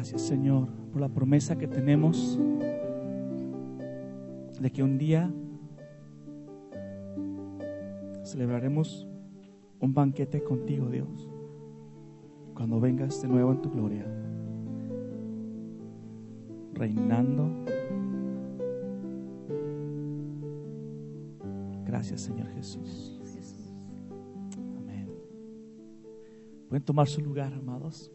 Gracias 0.00 0.22
Señor 0.22 0.66
por 0.92 1.02
la 1.02 1.10
promesa 1.10 1.58
que 1.58 1.68
tenemos 1.68 2.38
de 4.58 4.72
que 4.72 4.82
un 4.82 4.96
día 4.96 5.30
celebraremos 8.24 9.06
un 9.78 9.92
banquete 9.92 10.42
contigo, 10.42 10.88
Dios, 10.88 11.28
cuando 12.54 12.80
vengas 12.80 13.20
de 13.20 13.28
nuevo 13.28 13.52
en 13.52 13.60
tu 13.60 13.70
gloria, 13.70 14.06
reinando. 16.72 17.50
Gracias, 21.84 22.22
Señor 22.22 22.48
Jesús. 22.54 23.20
Amén. 24.78 25.10
Pueden 26.70 26.84
tomar 26.86 27.06
su 27.06 27.20
lugar, 27.20 27.52
amados. 27.52 28.10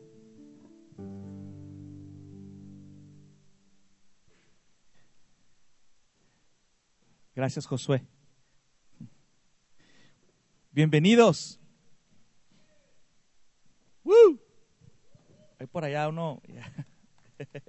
Gracias, 7.45 7.67
Josué. 7.67 8.04
Bienvenidos. 10.72 11.59
¡Woo! 14.03 14.40
Hay 15.59 15.67
por 15.67 15.86
allá 15.86 16.09
uno. 16.09 16.41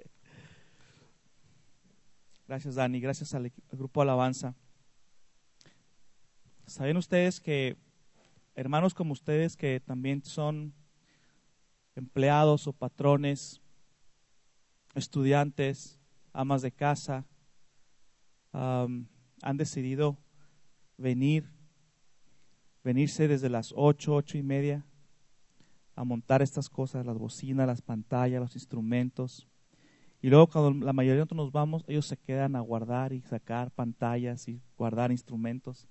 Gracias, 2.47 2.73
Dani. 2.73 2.99
Gracias 2.99 3.35
al, 3.35 3.45
al 3.45 3.77
grupo 3.77 4.01
Alabanza. 4.01 4.55
¿Saben 6.65 6.97
ustedes 6.97 7.39
que 7.39 7.77
hermanos 8.55 8.95
como 8.95 9.13
ustedes 9.13 9.55
que 9.55 9.79
también 9.79 10.23
son 10.23 10.73
empleados 11.93 12.65
o 12.65 12.73
patrones, 12.73 13.61
estudiantes, 14.95 15.99
amas 16.33 16.63
de 16.63 16.71
casa, 16.71 17.27
um, 18.53 19.05
han 19.41 19.57
decidido 19.57 20.17
venir 20.97 21.45
venirse 22.87 23.27
desde 23.27 23.49
las 23.49 23.73
ocho, 23.75 24.15
ocho 24.15 24.37
y 24.37 24.43
media 24.43 24.85
a 25.93 26.05
montar 26.05 26.41
estas 26.41 26.69
cosas, 26.69 27.05
las 27.05 27.17
bocinas, 27.17 27.67
las 27.67 27.81
pantallas, 27.81 28.39
los 28.39 28.55
instrumentos. 28.55 29.45
Y 30.21 30.29
luego 30.29 30.47
cuando 30.47 30.85
la 30.85 30.93
mayoría 30.93 31.15
de 31.15 31.19
nosotros 31.19 31.45
nos 31.45 31.51
vamos, 31.51 31.83
ellos 31.87 32.05
se 32.05 32.15
quedan 32.15 32.55
a 32.55 32.61
guardar 32.61 33.11
y 33.11 33.21
sacar 33.23 33.71
pantallas 33.71 34.47
y 34.47 34.61
guardar 34.77 35.11
instrumentos. 35.11 35.85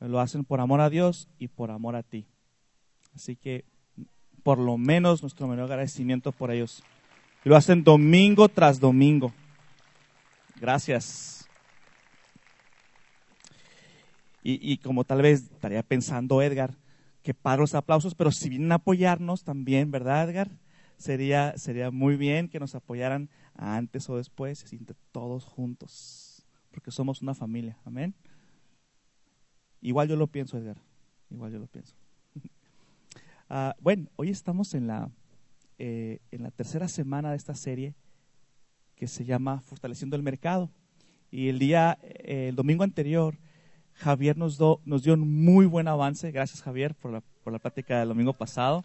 Lo 0.00 0.18
hacen 0.18 0.44
por 0.44 0.60
amor 0.60 0.80
a 0.80 0.90
Dios 0.90 1.28
y 1.38 1.46
por 1.46 1.70
amor 1.70 1.94
a 1.94 2.02
ti. 2.02 2.26
Así 3.14 3.36
que 3.36 3.64
por 4.42 4.58
lo 4.58 4.76
menos 4.76 5.22
nuestro 5.22 5.46
menor 5.46 5.66
agradecimiento 5.66 6.32
por 6.32 6.50
ellos. 6.50 6.82
Y 7.44 7.48
lo 7.48 7.56
hacen 7.56 7.84
domingo 7.84 8.48
tras 8.48 8.80
domingo. 8.80 9.32
Gracias. 10.60 11.45
Y, 14.48 14.78
como 14.78 15.02
tal 15.02 15.22
vez 15.22 15.50
estaría 15.50 15.82
pensando 15.82 16.40
Edgar, 16.40 16.78
que 17.24 17.34
para 17.34 17.62
los 17.62 17.74
aplausos, 17.74 18.14
pero 18.14 18.30
si 18.30 18.48
vienen 18.48 18.70
a 18.70 18.76
apoyarnos 18.76 19.42
también, 19.42 19.90
¿verdad, 19.90 20.30
Edgar? 20.30 20.52
Sería, 20.96 21.58
sería 21.58 21.90
muy 21.90 22.16
bien 22.16 22.48
que 22.48 22.60
nos 22.60 22.76
apoyaran 22.76 23.28
antes 23.56 24.08
o 24.08 24.16
después, 24.16 24.64
todos 25.10 25.46
juntos, 25.46 26.46
porque 26.70 26.92
somos 26.92 27.22
una 27.22 27.34
familia, 27.34 27.76
amén. 27.84 28.14
Igual 29.80 30.06
yo 30.06 30.14
lo 30.14 30.28
pienso, 30.28 30.56
Edgar, 30.58 30.80
igual 31.28 31.50
yo 31.50 31.58
lo 31.58 31.66
pienso. 31.66 31.96
uh, 33.50 33.72
bueno, 33.80 34.08
hoy 34.14 34.30
estamos 34.30 34.74
en 34.74 34.86
la, 34.86 35.10
eh, 35.78 36.20
en 36.30 36.44
la 36.44 36.52
tercera 36.52 36.86
semana 36.86 37.32
de 37.32 37.36
esta 37.36 37.56
serie 37.56 37.96
que 38.94 39.08
se 39.08 39.24
llama 39.24 39.60
Fortaleciendo 39.60 40.14
el 40.14 40.22
Mercado. 40.22 40.70
Y 41.32 41.48
el 41.48 41.58
día, 41.58 41.98
eh, 42.00 42.50
el 42.50 42.54
domingo 42.54 42.84
anterior, 42.84 43.36
Javier 43.96 44.36
nos, 44.36 44.58
nos 44.84 45.02
dio 45.02 45.14
un 45.14 45.44
muy 45.44 45.66
buen 45.66 45.88
avance. 45.88 46.30
Gracias, 46.30 46.62
Javier, 46.62 46.94
por 46.94 47.12
la, 47.12 47.22
por 47.42 47.52
la 47.52 47.58
plática 47.58 47.98
del 47.98 48.08
domingo 48.08 48.32
pasado. 48.32 48.84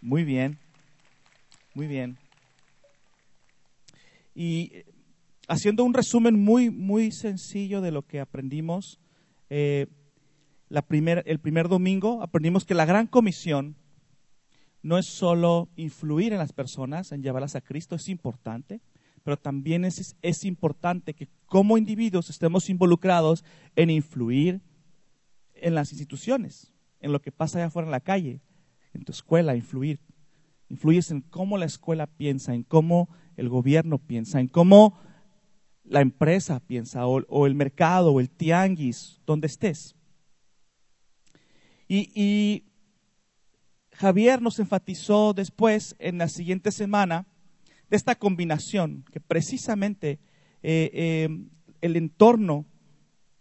Muy 0.00 0.24
bien, 0.24 0.58
muy 1.74 1.86
bien. 1.86 2.16
Y 4.34 4.70
eh, 4.72 4.86
haciendo 5.48 5.82
un 5.82 5.94
resumen 5.94 6.38
muy, 6.38 6.70
muy 6.70 7.10
sencillo 7.10 7.80
de 7.80 7.90
lo 7.90 8.02
que 8.02 8.20
aprendimos, 8.20 9.00
eh, 9.50 9.86
la 10.68 10.84
el 10.90 11.40
primer 11.40 11.68
domingo 11.68 12.22
aprendimos 12.22 12.64
que 12.64 12.74
la 12.74 12.84
gran 12.84 13.06
comisión 13.06 13.76
no 14.82 14.98
es 14.98 15.06
solo 15.06 15.68
influir 15.76 16.32
en 16.32 16.38
las 16.38 16.52
personas, 16.52 17.10
en 17.10 17.22
llevarlas 17.22 17.56
a 17.56 17.60
Cristo, 17.60 17.96
es 17.96 18.08
importante, 18.08 18.80
pero 19.22 19.36
también 19.36 19.84
es, 19.84 20.16
es 20.22 20.44
importante 20.44 21.14
que 21.14 21.28
como 21.46 21.78
individuos 21.78 22.30
estemos 22.30 22.68
involucrados 22.68 23.44
en 23.76 23.90
influir 23.90 24.60
en 25.54 25.74
las 25.74 25.92
instituciones, 25.92 26.72
en 27.00 27.12
lo 27.12 27.20
que 27.20 27.32
pasa 27.32 27.58
allá 27.58 27.66
afuera 27.66 27.86
en 27.86 27.92
la 27.92 28.00
calle, 28.00 28.40
en 28.92 29.04
tu 29.04 29.12
escuela, 29.12 29.56
influir. 29.56 30.00
Influyes 30.68 31.10
en 31.10 31.22
cómo 31.22 31.56
la 31.56 31.64
escuela 31.64 32.06
piensa, 32.06 32.54
en 32.54 32.62
cómo 32.62 33.08
el 33.36 33.48
gobierno 33.48 33.98
piensa, 33.98 34.40
en 34.40 34.48
cómo 34.48 34.98
la 35.84 36.02
empresa 36.02 36.60
piensa, 36.60 37.06
o, 37.06 37.46
el 37.46 37.54
mercado, 37.54 38.12
o 38.12 38.20
el 38.20 38.28
tianguis, 38.28 39.20
donde 39.24 39.46
estés. 39.46 39.96
Y, 41.88 42.10
y 42.14 42.64
Javier 43.92 44.42
nos 44.42 44.58
enfatizó 44.58 45.32
después, 45.32 45.96
en 45.98 46.18
la 46.18 46.28
siguiente 46.28 46.70
semana, 46.70 47.26
de 47.88 47.96
esta 47.96 48.16
combinación, 48.16 49.04
que 49.10 49.20
precisamente 49.20 50.18
eh, 50.62 50.90
eh, 50.92 51.28
el 51.80 51.96
entorno, 51.96 52.66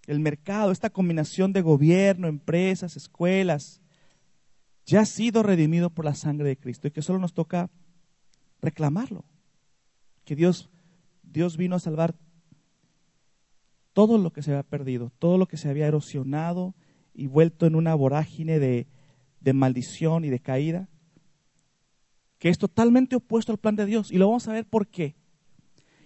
el 0.05 0.19
mercado, 0.19 0.71
esta 0.71 0.89
combinación 0.89 1.51
de 1.53 1.61
gobierno, 1.61 2.27
empresas, 2.27 2.95
escuelas, 2.95 3.81
ya 4.85 5.01
ha 5.01 5.05
sido 5.05 5.43
redimido 5.43 5.89
por 5.89 6.05
la 6.05 6.15
sangre 6.15 6.47
de 6.47 6.57
Cristo 6.57 6.87
y 6.87 6.91
que 6.91 7.01
solo 7.01 7.19
nos 7.19 7.33
toca 7.33 7.69
reclamarlo. 8.61 9.25
Que 10.23 10.35
Dios, 10.35 10.69
Dios 11.23 11.57
vino 11.57 11.75
a 11.75 11.79
salvar 11.79 12.15
todo 13.91 14.17
lo 14.17 14.31
que 14.31 14.43
se 14.43 14.51
había 14.51 14.63
perdido, 14.63 15.11
todo 15.19 15.37
lo 15.37 15.47
que 15.47 15.57
se 15.57 15.69
había 15.69 15.87
erosionado 15.87 16.73
y 17.13 17.27
vuelto 17.27 17.65
en 17.65 17.75
una 17.75 17.95
vorágine 17.95 18.59
de, 18.59 18.87
de 19.41 19.53
maldición 19.53 20.23
y 20.23 20.29
de 20.29 20.39
caída 20.39 20.87
que 22.39 22.49
es 22.49 22.57
totalmente 22.57 23.15
opuesto 23.15 23.51
al 23.51 23.57
plan 23.57 23.75
de 23.75 23.85
Dios. 23.85 24.11
Y 24.11 24.17
lo 24.17 24.27
vamos 24.27 24.47
a 24.47 24.53
ver 24.53 24.65
por 24.65 24.87
qué. 24.87 25.15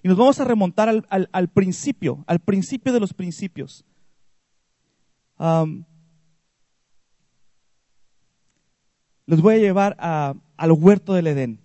Y 0.04 0.08
nos 0.08 0.18
vamos 0.18 0.40
a 0.40 0.46
remontar 0.46 0.90
al, 0.90 1.48
principio, 1.50 2.24
al 2.28 2.40
principio 2.40 2.92
de 2.94 3.00
los 3.00 3.14
principios. 3.14 3.86
les 9.26 9.42
voy 9.42 9.56
a 9.56 9.60
llevar 9.60 9.96
al 10.00 10.72
huerto 10.72 11.14
del 11.14 11.28
Edén. 11.28 11.60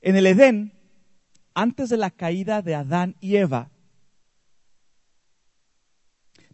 En 0.00 0.16
el 0.16 0.26
Edén, 0.26 0.72
antes 1.54 1.88
de 1.88 1.96
la 1.96 2.10
caída 2.10 2.60
de 2.60 2.74
Adán 2.74 3.16
y 3.20 3.36
Eva, 3.36 3.70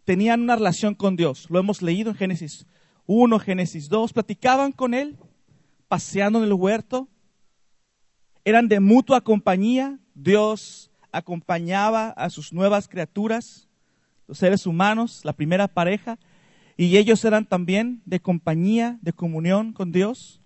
tenían 0.05 0.41
una 0.41 0.55
relación 0.55 0.95
con 0.95 1.15
Dios. 1.15 1.49
Lo 1.49 1.59
hemos 1.59 1.81
leído 1.81 2.11
en 2.11 2.15
Génesis 2.15 2.65
1, 3.05 3.39
Génesis 3.39 3.89
2, 3.89 4.13
platicaban 4.13 4.71
con 4.71 4.93
él, 4.93 5.17
paseando 5.87 6.39
en 6.39 6.45
el 6.45 6.53
huerto, 6.53 7.07
eran 8.43 8.67
de 8.67 8.79
mutua 8.79 9.21
compañía, 9.21 9.99
Dios 10.15 10.91
acompañaba 11.11 12.09
a 12.09 12.29
sus 12.29 12.53
nuevas 12.53 12.87
criaturas, 12.87 13.67
los 14.27 14.37
seres 14.37 14.65
humanos, 14.65 15.21
la 15.25 15.33
primera 15.33 15.67
pareja, 15.67 16.17
y 16.77 16.97
ellos 16.97 17.23
eran 17.25 17.45
también 17.45 18.01
de 18.05 18.19
compañía, 18.19 18.97
de 19.01 19.13
comunión 19.13 19.73
con 19.73 19.91
Dios. 19.91 20.41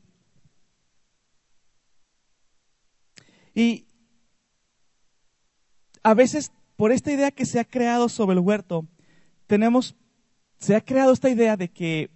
Y 3.54 3.86
a 6.04 6.14
veces, 6.14 6.52
por 6.76 6.92
esta 6.92 7.12
idea 7.12 7.32
que 7.32 7.46
se 7.46 7.60
ha 7.60 7.64
creado 7.64 8.10
sobre 8.10 8.34
el 8.34 8.40
huerto, 8.40 8.86
tenemos, 9.48 9.96
se 10.58 10.76
ha 10.76 10.82
creado 10.82 11.14
esta 11.14 11.30
idea 11.30 11.56
de 11.56 11.70
que 11.70 12.10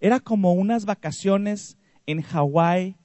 era 0.00 0.20
como 0.20 0.52
unas 0.52 0.84
vacaciones 0.84 1.76
en 2.06 2.22
Hawái 2.22 2.96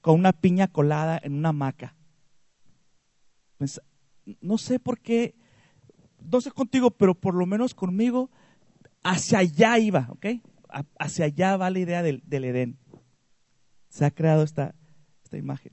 con 0.00 0.18
una 0.18 0.32
piña 0.32 0.68
colada 0.68 1.20
en 1.22 1.34
una 1.34 1.50
hamaca. 1.50 1.94
Pues, 3.58 3.80
no 4.40 4.58
sé 4.58 4.78
por 4.78 5.00
qué, 5.00 5.34
no 6.20 6.40
sé 6.40 6.50
contigo, 6.50 6.90
pero 6.90 7.14
por 7.14 7.34
lo 7.34 7.46
menos 7.46 7.74
conmigo, 7.74 8.30
hacia 9.02 9.38
allá 9.38 9.78
iba, 9.78 10.08
¿ok? 10.10 10.26
Hacia 10.98 11.26
allá 11.26 11.56
va 11.56 11.70
la 11.70 11.78
idea 11.78 12.02
del, 12.02 12.22
del 12.26 12.44
Edén. 12.44 12.78
Se 13.88 14.04
ha 14.04 14.10
creado 14.10 14.42
esta, 14.42 14.74
esta 15.22 15.36
imagen. 15.36 15.72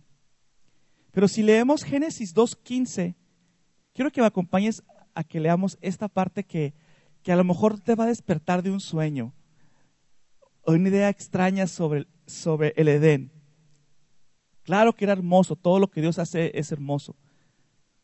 Pero 1.11 1.27
si 1.27 1.41
leemos 1.41 1.83
Génesis 1.83 2.35
2.15, 2.35 3.15
quiero 3.93 4.11
que 4.11 4.21
me 4.21 4.27
acompañes 4.27 4.83
a 5.15 5.23
que 5.23 5.39
leamos 5.39 5.77
esta 5.81 6.07
parte 6.07 6.43
que, 6.43 6.73
que 7.23 7.31
a 7.31 7.35
lo 7.35 7.43
mejor 7.43 7.79
te 7.79 7.95
va 7.95 8.03
a 8.03 8.07
despertar 8.07 8.61
de 8.61 8.71
un 8.71 8.79
sueño 8.79 9.33
una 10.75 10.89
idea 10.89 11.09
extraña 11.09 11.67
sobre, 11.67 12.07
sobre 12.25 12.73
el 12.75 12.87
Edén. 12.87 13.31
Claro 14.63 14.93
que 14.93 15.05
era 15.05 15.13
hermoso, 15.13 15.55
todo 15.55 15.79
lo 15.79 15.89
que 15.89 16.01
Dios 16.01 16.19
hace 16.19 16.51
es 16.53 16.71
hermoso. 16.71 17.15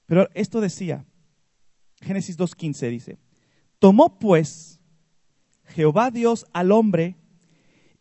Pero 0.06 0.30
esto 0.34 0.62
decía, 0.62 1.06
Génesis 2.02 2.38
2.15 2.38 2.90
dice, 2.90 3.18
tomó 3.80 4.20
pues 4.20 4.80
Jehová 5.66 6.12
Dios 6.12 6.46
al 6.54 6.72
hombre 6.72 7.16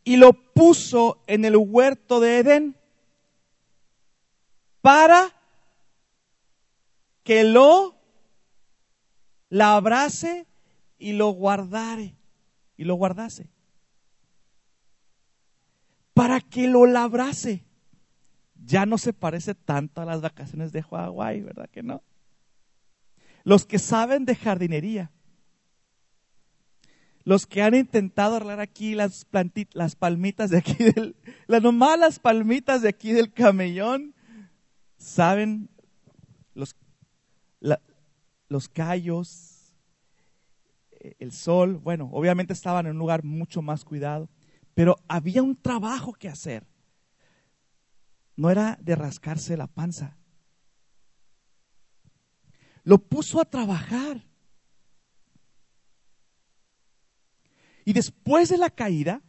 y 0.05 0.17
lo 0.17 0.33
puso 0.33 1.23
en 1.27 1.45
el 1.45 1.57
huerto 1.57 2.21
de 2.21 2.39
Edén 2.39 2.77
para 4.81 5.35
que 7.23 7.43
lo 7.43 7.97
labrase 9.49 10.47
y 10.99 11.15
lo 11.15 11.31
guardare 11.31 12.15
y 12.77 12.85
lo 12.85 12.95
guardase. 12.95 13.54
Para 16.15 16.41
que 16.41 16.69
lo 16.69 16.87
labrase. 16.87 17.65
Ya 18.65 18.87
no 18.87 18.97
se 18.97 19.13
parece 19.13 19.55
tanto 19.55 20.01
a 20.01 20.07
las 20.07 20.23
vacaciones 20.23 20.73
de 20.73 20.83
Hawái, 20.83 21.43
¿verdad 21.43 21.69
que 21.71 21.83
no? 21.83 22.03
Los 23.43 23.67
que 23.67 23.79
saben 23.79 24.25
de 24.25 24.35
jardinería, 24.35 25.11
los 27.25 27.47
que 27.47 27.63
han 27.63 27.75
intentado 27.75 28.37
arreglar 28.37 28.61
aquí 28.61 28.95
las, 28.95 29.27
las 29.73 29.97
palmitas 29.97 30.51
de 30.51 30.59
aquí 30.59 30.77
del, 30.85 31.17
las 31.47 31.63
nomás 31.63 32.19
palmitas 32.19 32.83
de 32.83 32.89
aquí 32.89 33.13
del 33.13 33.33
camellón, 33.33 34.15
saben 34.97 35.69
los, 36.55 36.77
los 38.49 38.69
callos, 38.69 39.75
eh, 40.93 41.17
el 41.19 41.33
sol, 41.33 41.77
bueno, 41.77 42.09
obviamente 42.13 42.53
estaban 42.53 42.87
en 42.87 42.93
un 42.93 42.99
lugar 42.99 43.25
mucho 43.25 43.63
más 43.63 43.85
cuidado, 43.85 44.29
pero 44.75 44.97
había 45.09 45.43
un 45.43 45.57
trabajo 45.57 46.13
que 46.13 46.29
hacer. 46.29 46.67
No 48.37 48.51
era 48.51 48.79
de 48.81 48.97
rascarse 48.97 49.57
la 49.57 49.69
panza. 49.69 50.17
Lo 52.83 52.99
puso 52.99 53.41
a 53.41 53.45
trabajar. 53.45 54.27
Y 57.85 57.93
después 57.93 58.49
de 58.49 58.59
la 58.59 58.71
caída, 58.71 59.23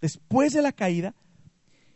después 0.00 0.52
de 0.52 0.62
la 0.62 0.72
caída, 0.72 1.14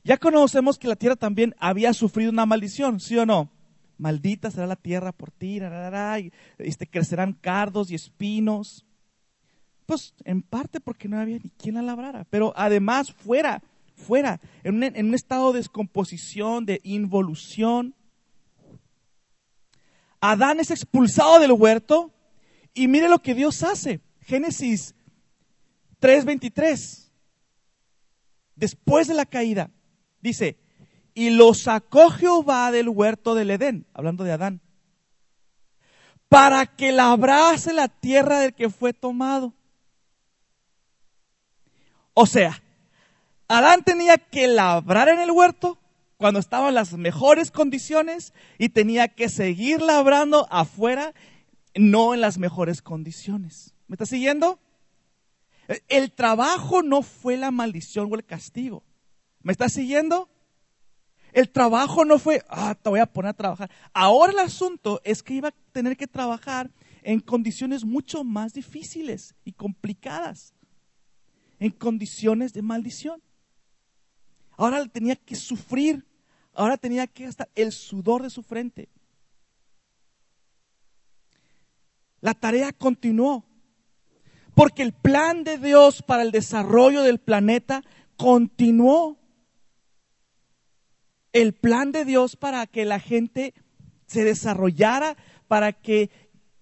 ya 0.04 0.18
conocemos 0.18 0.78
que 0.78 0.88
la 0.88 0.96
tierra 0.96 1.16
también 1.16 1.54
había 1.58 1.92
sufrido 1.92 2.30
una 2.30 2.46
maldición, 2.46 3.00
¿sí 3.00 3.16
o 3.16 3.26
no? 3.26 3.50
Maldita 3.98 4.50
será 4.50 4.66
la 4.66 4.76
tierra 4.76 5.12
por 5.12 5.30
ti, 5.30 5.58
y, 5.58 6.32
este, 6.58 6.88
crecerán 6.88 7.34
cardos 7.34 7.90
y 7.90 7.94
espinos. 7.94 8.84
Pues 9.86 10.14
en 10.24 10.42
parte 10.42 10.80
porque 10.80 11.08
no 11.08 11.18
había 11.18 11.38
ni 11.38 11.50
quien 11.50 11.74
la 11.74 11.82
labrara, 11.82 12.24
pero 12.30 12.52
además 12.56 13.12
fuera, 13.12 13.62
fuera, 13.94 14.40
en 14.62 14.76
un, 14.76 15.14
estado 15.14 15.52
de 15.52 15.58
descomposición, 15.58 16.66
de 16.66 16.80
involución. 16.84 17.94
Adán 20.20 20.60
es 20.60 20.70
expulsado 20.70 21.40
del 21.40 21.52
huerto 21.52 22.12
y 22.74 22.88
mire 22.88 23.08
lo 23.08 23.20
que 23.20 23.34
Dios 23.34 23.62
hace. 23.62 24.00
Génesis 24.20 24.94
3:23. 26.00 27.10
Después 28.54 29.08
de 29.08 29.14
la 29.14 29.26
caída, 29.26 29.70
dice, 30.20 30.58
y 31.14 31.30
lo 31.30 31.54
sacó 31.54 32.10
Jehová 32.10 32.70
del 32.70 32.88
huerto 32.88 33.34
del 33.34 33.50
Edén, 33.50 33.86
hablando 33.92 34.24
de 34.24 34.32
Adán, 34.32 34.60
para 36.28 36.66
que 36.66 36.92
labrase 36.92 37.72
la 37.72 37.88
tierra 37.88 38.38
del 38.40 38.54
que 38.54 38.70
fue 38.70 38.92
tomado. 38.92 39.54
O 42.14 42.26
sea, 42.26 42.62
Adán 43.48 43.84
tenía 43.84 44.18
que 44.18 44.48
labrar 44.48 45.08
en 45.08 45.20
el 45.20 45.30
huerto 45.30 45.78
cuando 46.16 46.40
estaban 46.40 46.68
en 46.68 46.74
las 46.74 46.92
mejores 46.92 47.50
condiciones 47.50 48.32
y 48.58 48.68
tenía 48.68 49.08
que 49.08 49.28
seguir 49.28 49.82
labrando 49.82 50.46
afuera, 50.50 51.14
no 51.74 52.14
en 52.14 52.20
las 52.20 52.38
mejores 52.38 52.80
condiciones. 52.80 53.74
¿Me 53.88 53.94
está 53.94 54.06
siguiendo? 54.06 54.60
El 55.88 56.12
trabajo 56.12 56.82
no 56.82 57.02
fue 57.02 57.36
la 57.36 57.50
maldición 57.50 58.08
o 58.10 58.14
el 58.14 58.24
castigo. 58.24 58.84
¿Me 59.42 59.52
está 59.52 59.68
siguiendo? 59.68 60.28
El 61.32 61.50
trabajo 61.50 62.04
no 62.04 62.18
fue, 62.18 62.44
ah, 62.48 62.74
te 62.74 62.90
voy 62.90 63.00
a 63.00 63.06
poner 63.06 63.30
a 63.30 63.34
trabajar. 63.34 63.70
Ahora 63.92 64.32
el 64.32 64.38
asunto 64.38 65.00
es 65.02 65.22
que 65.22 65.34
iba 65.34 65.48
a 65.48 65.54
tener 65.72 65.96
que 65.96 66.06
trabajar 66.06 66.70
en 67.02 67.20
condiciones 67.20 67.84
mucho 67.84 68.22
más 68.22 68.52
difíciles 68.52 69.34
y 69.44 69.52
complicadas. 69.52 70.54
En 71.62 71.70
condiciones 71.70 72.52
de 72.52 72.60
maldición. 72.60 73.22
Ahora 74.56 74.84
tenía 74.88 75.14
que 75.14 75.36
sufrir. 75.36 76.04
Ahora 76.54 76.76
tenía 76.76 77.06
que 77.06 77.26
gastar 77.26 77.48
el 77.54 77.70
sudor 77.70 78.24
de 78.24 78.30
su 78.30 78.42
frente. 78.42 78.88
La 82.20 82.34
tarea 82.34 82.72
continuó. 82.72 83.44
Porque 84.56 84.82
el 84.82 84.92
plan 84.92 85.44
de 85.44 85.56
Dios 85.56 86.02
para 86.02 86.22
el 86.22 86.32
desarrollo 86.32 87.02
del 87.02 87.20
planeta 87.20 87.84
continuó. 88.16 89.20
El 91.32 91.52
plan 91.52 91.92
de 91.92 92.04
Dios 92.04 92.34
para 92.34 92.66
que 92.66 92.84
la 92.84 92.98
gente 92.98 93.54
se 94.06 94.24
desarrollara, 94.24 95.16
para 95.46 95.72
que 95.72 96.10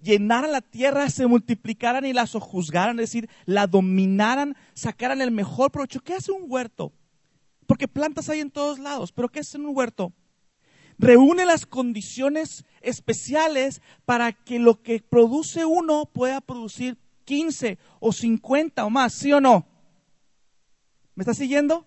llenaran 0.02 0.52
la 0.52 0.61
tierra, 0.61 1.08
se 1.11 1.26
multiplicaran 1.26 2.05
y 2.05 2.12
la 2.12 2.26
sojuzgaran, 2.26 2.99
es 2.99 3.11
decir, 3.11 3.29
la 3.47 3.67
dominaran, 3.67 4.56
sacaran 4.75 5.20
el 5.20 5.31
mejor 5.31 5.70
provecho. 5.70 6.00
¿Qué 6.00 6.14
hace 6.14 6.32
un 6.32 6.44
huerto? 6.47 6.93
Porque 7.67 7.88
plantas 7.88 8.29
hay 8.29 8.41
en 8.41 8.50
todos 8.50 8.79
lados, 8.79 9.12
pero 9.12 9.29
¿qué 9.29 9.41
hace 9.41 9.58
un 9.58 9.76
huerto? 9.76 10.12
Reúne 10.99 11.47
las 11.47 11.67
condiciones 11.67 12.64
especiales 12.82 13.81
para 14.05 14.32
que 14.32 14.58
lo 14.58 14.82
que 14.82 15.00
produce 15.00 15.64
uno 15.64 16.06
pueda 16.06 16.41
producir 16.41 16.99
15 17.25 17.79
o 18.00 18.12
50 18.12 18.85
o 18.85 18.91
más, 18.91 19.14
¿sí 19.14 19.32
o 19.32 19.41
no? 19.41 19.67
¿Me 21.14 21.23
está 21.23 21.32
siguiendo? 21.32 21.87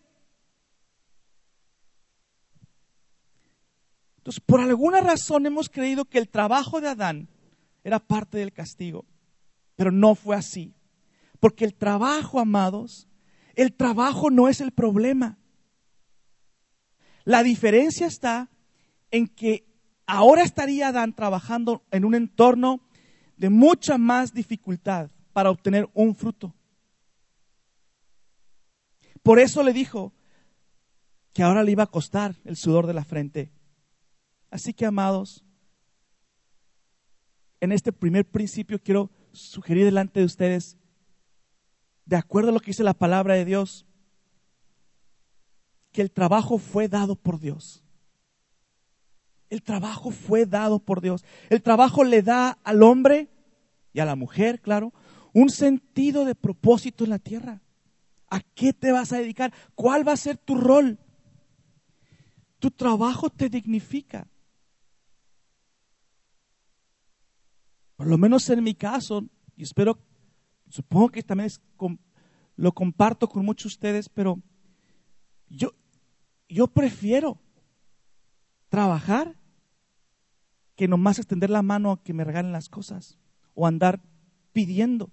Entonces, 4.17 4.39
por 4.39 4.61
alguna 4.61 5.01
razón 5.01 5.45
hemos 5.45 5.69
creído 5.69 6.05
que 6.05 6.17
el 6.17 6.29
trabajo 6.29 6.79
de 6.79 6.87
Adán 6.87 7.27
era 7.83 7.99
parte 7.99 8.37
del 8.37 8.53
castigo, 8.53 9.05
pero 9.75 9.91
no 9.91 10.15
fue 10.15 10.35
así. 10.35 10.73
Porque 11.39 11.65
el 11.65 11.73
trabajo, 11.73 12.39
amados, 12.39 13.07
el 13.55 13.73
trabajo 13.73 14.31
no 14.31 14.47
es 14.47 14.61
el 14.61 14.71
problema. 14.71 15.37
La 17.25 17.43
diferencia 17.43 18.07
está 18.07 18.49
en 19.11 19.27
que 19.27 19.65
ahora 20.05 20.43
estaría 20.43 20.89
Adán 20.89 21.13
trabajando 21.13 21.83
en 21.91 22.05
un 22.05 22.15
entorno 22.15 22.81
de 23.37 23.49
mucha 23.49 23.97
más 23.97 24.33
dificultad 24.33 25.11
para 25.33 25.49
obtener 25.49 25.89
un 25.93 26.15
fruto. 26.15 26.53
Por 29.21 29.39
eso 29.39 29.63
le 29.63 29.73
dijo 29.73 30.13
que 31.33 31.43
ahora 31.43 31.63
le 31.63 31.71
iba 31.71 31.83
a 31.83 31.87
costar 31.87 32.35
el 32.43 32.57
sudor 32.57 32.87
de 32.87 32.93
la 32.93 33.05
frente. 33.05 33.51
Así 34.51 34.73
que, 34.73 34.85
amados, 34.85 35.43
en 37.63 37.71
este 37.71 37.93
primer 37.93 38.25
principio 38.25 38.77
quiero 38.77 39.09
sugerir 39.31 39.85
delante 39.85 40.19
de 40.19 40.25
ustedes, 40.25 40.77
de 42.05 42.17
acuerdo 42.17 42.49
a 42.49 42.51
lo 42.51 42.59
que 42.59 42.71
dice 42.71 42.83
la 42.83 42.93
palabra 42.93 43.35
de 43.35 43.45
Dios, 43.45 43.85
que 45.93 46.01
el 46.01 46.11
trabajo 46.11 46.57
fue 46.57 46.89
dado 46.89 47.15
por 47.15 47.39
Dios. 47.39 47.81
El 49.49 49.63
trabajo 49.63 50.11
fue 50.11 50.45
dado 50.45 50.79
por 50.79 50.99
Dios. 50.99 51.23
El 51.49 51.61
trabajo 51.61 52.03
le 52.03 52.21
da 52.21 52.59
al 52.65 52.83
hombre 52.83 53.29
y 53.93 54.01
a 54.01 54.05
la 54.05 54.17
mujer, 54.17 54.59
claro, 54.59 54.91
un 55.31 55.49
sentido 55.49 56.25
de 56.25 56.35
propósito 56.35 57.05
en 57.05 57.11
la 57.11 57.19
tierra. 57.19 57.61
¿A 58.29 58.41
qué 58.41 58.73
te 58.73 58.91
vas 58.91 59.13
a 59.13 59.19
dedicar? 59.19 59.53
¿Cuál 59.73 60.05
va 60.05 60.11
a 60.11 60.17
ser 60.17 60.35
tu 60.35 60.55
rol? 60.55 60.99
Tu 62.59 62.71
trabajo 62.71 63.29
te 63.29 63.47
dignifica. 63.47 64.27
Por 68.03 68.09
lo 68.09 68.17
menos 68.17 68.49
en 68.49 68.61
mi 68.61 68.75
caso, 68.75 69.23
y 69.55 69.63
espero, 69.63 69.97
supongo 70.67 71.07
que 71.07 71.23
también 71.23 71.49
lo 72.57 72.73
comparto 72.73 73.29
con 73.29 73.45
muchos 73.45 73.71
de 73.71 73.75
ustedes, 73.75 74.09
pero 74.09 74.41
yo, 75.47 75.73
yo 76.49 76.67
prefiero 76.67 77.39
trabajar 78.67 79.37
que 80.75 80.89
nomás 80.89 81.17
extender 81.17 81.49
la 81.49 81.61
mano 81.61 81.93
a 81.93 82.03
que 82.03 82.11
me 82.11 82.25
regalen 82.25 82.51
las 82.51 82.67
cosas 82.67 83.17
o 83.55 83.65
andar 83.65 84.01
pidiendo. 84.51 85.09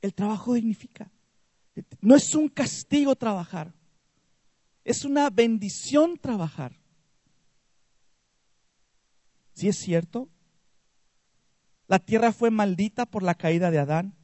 El 0.00 0.14
trabajo 0.14 0.54
dignifica. 0.54 1.10
No 2.00 2.14
es 2.14 2.36
un 2.36 2.48
castigo 2.48 3.16
trabajar. 3.16 3.74
Es 4.84 5.04
una 5.04 5.28
bendición 5.28 6.16
trabajar. 6.18 6.85
¿Sí 9.56 9.68
es 9.68 9.78
cierto? 9.78 10.28
La 11.88 11.98
tierra 11.98 12.30
fue 12.30 12.50
maldita 12.50 13.06
por 13.06 13.22
la 13.22 13.34
caída 13.34 13.70
de 13.70 13.78
Adán. 13.78 14.14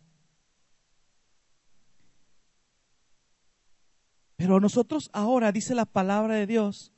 Pero 4.37 4.61
nosotros 4.61 5.09
ahora, 5.15 5.51
dice 5.51 5.75
la 5.75 5.87
palabra 5.87 6.35
de 6.35 6.47
Dios, 6.47 6.93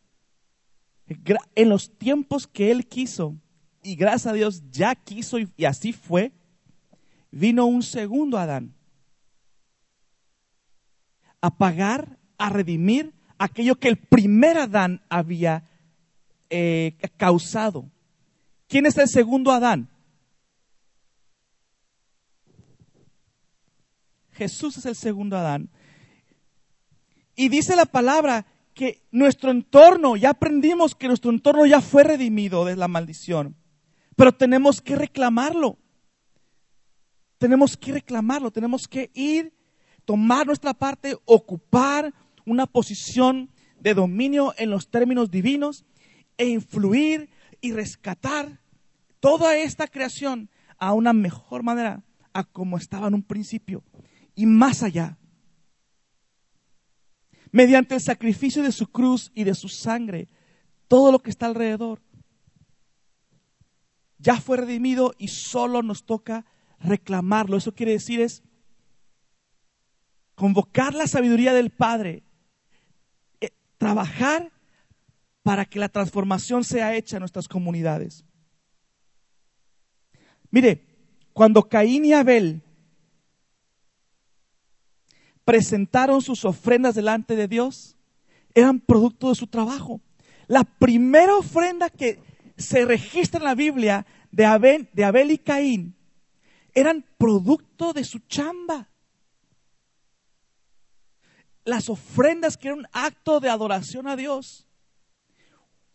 en 1.07 1.69
los 1.69 1.97
tiempos 1.97 2.49
que 2.49 2.73
Él 2.73 2.89
quiso, 2.89 3.37
y 3.85 3.95
gracias 3.95 4.27
a 4.27 4.33
Dios 4.33 4.65
ya 4.69 4.97
quiso 4.97 5.39
y, 5.39 5.65
así 5.65 5.93
fue, 5.93 6.33
vino 7.31 7.67
un 7.67 7.85
segundo 7.85 8.37
Adán 8.37 8.75
a 11.41 11.57
pagar, 11.57 12.19
a 12.37 12.51
redimir 12.51 13.15
aquello 13.39 13.77
que 13.77 13.89
el 13.89 13.97
primer 13.97 14.59
Adán 14.59 15.05
había 15.09 15.71
eh, 16.51 16.97
causado. 17.17 17.94
¿Quién 18.69 18.87
es 18.87 18.97
el 18.99 19.09
segundo 19.09 19.53
Adán? 19.53 19.89
Jesús 24.33 24.77
es 24.77 24.87
el 24.87 24.97
segundo 24.97 25.37
Adán. 25.37 25.71
Y 27.37 27.49
dice 27.49 27.77
la 27.77 27.87
palabra 27.87 28.47
que 28.75 29.07
nuestro 29.13 29.51
entorno, 29.51 30.17
ya 30.17 30.31
aprendimos 30.31 30.95
que 30.95 31.09
nuestro 31.09 31.31
entorno 31.31 31.65
ya 31.67 31.81
fue 31.81 32.03
redimido 32.03 32.65
de 32.65 32.77
la 32.77 32.89
maldición, 32.89 33.57
pero 34.17 34.33
tenemos 34.33 34.81
que 34.81 34.97
reclamarlo. 34.97 35.79
Tenemos 37.39 37.77
que 37.77 37.93
reclamarlo, 37.93 38.51
tenemos 38.51 38.89
que 38.89 39.11
ir, 39.15 39.53
tomar 40.05 40.47
nuestra 40.47 40.75
parte, 40.75 41.17
ocupar 41.25 42.15
una 42.47 42.67
posición 42.67 43.51
de 43.81 43.95
dominio 43.95 44.55
en 44.57 44.71
los 44.71 44.89
términos 44.89 45.31
divinos 45.31 45.85
e 46.37 46.47
influir 46.47 47.29
y 47.65 47.73
rescatar 47.73 48.61
toda 49.21 49.57
esta 49.57 49.87
creación 49.87 50.51
a 50.77 50.93
una 50.93 51.15
mejor 51.15 51.63
manera, 51.63 52.05
a 52.35 52.45
como 52.45 52.77
estaba 52.77 53.09
en 53.09 53.15
un 53.15 53.23
principio 53.23 53.83
y 54.35 54.45
más 54.45 54.83
allá. 54.83 55.17
Mediante 57.53 57.95
el 57.95 58.03
sacrificio 58.03 58.63
de 58.63 58.71
su 58.71 58.89
cruz 58.89 59.33
y 59.35 59.45
de 59.45 59.55
su 59.55 59.71
sangre, 59.71 60.29
todo 60.89 61.11
lo 61.11 61.21
que 61.21 61.31
está 61.31 61.47
alrededor 61.47 62.03
ya 64.19 64.39
fue 64.39 64.59
redimido 64.59 65.15
y 65.17 65.29
solo 65.29 65.83
nos 65.83 66.05
toca 66.05 66.45
reclamarlo. 66.81 67.57
Eso 67.57 67.75
quiere 67.75 67.93
decir 67.93 68.21
es 68.21 68.43
convocar 70.35 70.93
la 70.93 71.07
sabiduría 71.07 71.55
del 71.55 71.71
Padre, 71.71 72.25
eh, 73.41 73.53
trabajar 73.79 74.53
para 75.45 75.67
que 75.67 75.79
la 75.79 75.91
transformación 75.91 76.65
sea 76.65 76.97
hecha 76.97 77.17
en 77.17 77.21
nuestras 77.21 77.49
comunidades. 77.49 78.25
Mire, 80.51 80.87
cuando 81.35 81.69
Caín 81.69 82.07
y 82.07 82.15
Abel 82.15 82.63
presentaron 85.45 86.23
sus 86.23 86.47
ofrendas 86.47 86.95
delante 86.95 87.37
de 87.37 87.47
Dios, 87.47 87.99
eran 88.55 88.81
producto 88.81 89.29
de 89.29 89.35
su 89.35 89.47
trabajo. 89.47 90.01
La 90.47 90.65
primera 90.65 91.37
ofrenda 91.37 91.91
que 91.91 92.23
se 92.57 92.87
registra 92.87 93.37
en 93.37 93.45
la 93.45 93.55
Biblia 93.55 94.07
de 94.31 94.47
Abel, 94.47 94.89
de 94.95 95.05
Abel 95.05 95.31
y 95.31 95.37
Caín 95.37 95.95
eran 96.73 97.05
producto 97.19 97.93
de 97.93 98.05
su 98.05 98.21
chamba. 98.21 98.89
Las 101.67 101.91
ofrendas 101.91 102.57
que 102.57 102.69
eran 102.69 102.79
un 102.79 102.89
acto 102.93 103.41
de 103.41 103.51
adoración 103.51 104.09
a 104.09 104.17
Dios 104.17 104.67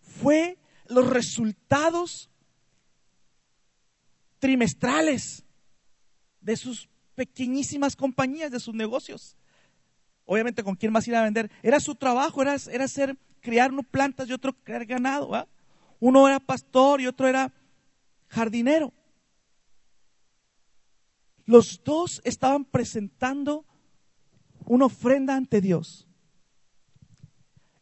fue 0.09 0.57
los 0.87 1.07
resultados 1.07 2.29
trimestrales 4.39 5.43
de 6.41 6.57
sus 6.57 6.89
pequeñísimas 7.15 7.95
compañías, 7.95 8.51
de 8.51 8.59
sus 8.59 8.73
negocios. 8.73 9.37
Obviamente, 10.25 10.63
¿con 10.63 10.75
quién 10.75 10.91
más 10.91 11.07
ir 11.07 11.15
a 11.15 11.23
vender? 11.23 11.51
Era 11.61 11.79
su 11.79 11.95
trabajo, 11.95 12.41
era, 12.41 12.55
era 12.71 12.85
hacer, 12.85 13.17
criar 13.41 13.71
plantas 13.83 14.27
y 14.27 14.33
otro 14.33 14.53
criar 14.53 14.85
ganado. 14.85 15.47
Uno 15.99 16.27
era 16.27 16.39
pastor 16.39 17.01
y 17.01 17.07
otro 17.07 17.27
era 17.27 17.53
jardinero. 18.27 18.93
Los 21.45 21.81
dos 21.83 22.21
estaban 22.23 22.63
presentando 22.63 23.65
una 24.65 24.85
ofrenda 24.85 25.35
ante 25.35 25.61
Dios. 25.61 26.07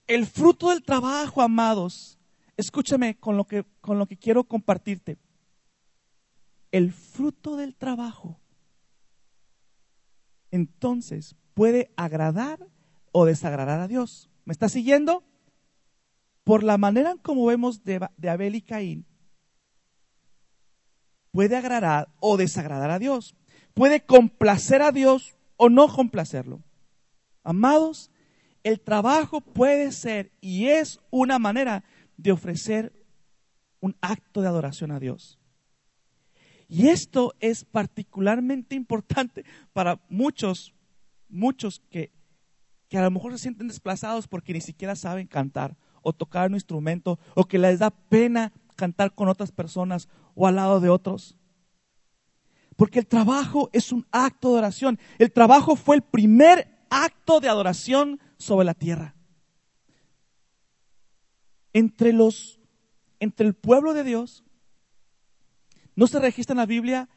El 0.08 0.26
fruto 0.26 0.70
del 0.70 0.84
trabajo, 0.84 1.42
amados, 1.42 2.17
Escúchame 2.58 3.18
con 3.20 3.38
lo 3.38 3.46
que, 3.46 3.64
con 3.82 4.00
lo 4.00 4.08
que 4.08 4.18
quiero 4.18 4.44
compartirte. 4.44 5.18
El 6.72 6.92
fruto 6.92 7.56
del 7.56 7.76
trabajo 7.76 8.42
entonces 10.52 11.36
puede 11.54 11.94
agradar 11.96 12.68
o 13.12 13.26
desagradar 13.26 13.80
a 13.80 13.88
Dios. 13.88 14.30
¿Me 14.44 14.54
está 14.54 14.70
siguiendo? 14.70 15.24
Por 16.44 16.64
la 16.64 16.78
manera 16.78 17.12
en 17.12 17.18
como 17.20 17.46
vemos 17.46 17.84
de, 17.84 18.08
de 18.18 18.30
Abel 18.30 18.56
y 18.56 18.62
Caín, 18.62 19.06
puede 21.32 21.56
agradar 21.56 22.10
o 22.20 22.38
desagradar 22.38 22.90
a 22.90 23.00
Dios. 23.00 23.36
Puede 23.74 24.06
complacer 24.06 24.82
a 24.82 24.92
Dios 24.92 25.38
o 25.58 25.70
no 25.70 25.88
complacerlo. 25.88 26.64
Amados, 27.44 28.12
el 28.64 28.80
trabajo 28.80 29.42
puede 29.42 29.92
ser 29.92 30.32
y 30.42 30.68
es 30.68 31.00
una 31.10 31.40
manera 31.40 31.84
de 32.18 32.32
ofrecer 32.32 33.06
un 33.80 33.96
acto 34.02 34.42
de 34.42 34.48
adoración 34.48 34.92
a 34.92 35.00
Dios. 35.00 35.40
Y 36.68 36.90
esto 36.90 37.34
es 37.40 37.64
particularmente 37.64 38.76
importante 38.76 39.46
para 39.72 40.02
muchos, 40.10 40.74
muchos 41.30 41.80
que, 41.90 42.12
que 42.90 42.98
a 42.98 43.04
lo 43.04 43.12
mejor 43.12 43.32
se 43.34 43.38
sienten 43.38 43.70
desplazados 43.70 44.28
porque 44.28 44.54
ni 44.54 44.62
siquiera 44.62 44.96
saben 44.96 45.28
cantar 45.28 45.78
o 46.02 46.12
tocar 46.12 46.50
un 46.50 46.56
instrumento 46.56 47.20
o 47.36 47.46
que 47.46 47.58
les 47.58 47.80
da 47.80 47.92
pena 47.92 48.52
cantar 48.76 49.14
con 49.16 49.30
otras 49.30 49.52
personas 49.52 50.10
o 50.36 50.46
al 50.48 50.56
lado 50.56 50.80
de 50.80 50.90
otros. 50.90 51.38
Porque 52.76 53.00
el 53.00 53.08
trabajo 53.08 53.70
es 53.74 53.92
un 53.92 54.06
acto 54.12 54.52
de 54.52 54.60
oración. 54.60 55.00
El 55.18 55.32
trabajo 55.32 55.76
fue 55.76 55.96
el 55.96 56.02
primer 56.02 56.86
acto 56.90 57.40
de 57.40 57.50
adoración 57.50 58.20
sobre 58.38 58.66
la 58.66 58.74
tierra 58.74 59.17
entre 61.78 62.12
los 62.12 62.60
entre 63.20 63.46
el 63.46 63.54
pueblo 63.54 63.94
de 63.94 64.04
Dios 64.04 64.44
no 65.96 66.08
se 66.08 66.20
registra 66.20 66.54
en 66.54 66.58
la 66.58 66.66
Biblia 66.66 67.08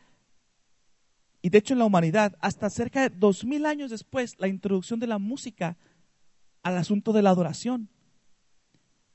y 1.41 1.49
de 1.49 1.57
hecho 1.57 1.73
en 1.73 1.79
la 1.79 1.87
humanidad 1.87 2.37
hasta 2.41 2.69
cerca 2.69 3.09
de 3.09 3.17
dos 3.17 3.47
mil 3.47 3.65
años 3.65 3.91
después 3.91 4.39
la 4.39 4.49
introducción 4.49 5.01
de 5.01 5.07
la 5.07 5.19
música 5.19 5.79
al 6.63 6.77
asunto 6.77 7.15
de 7.15 7.23
la 7.23 7.31
adoración. 7.31 7.89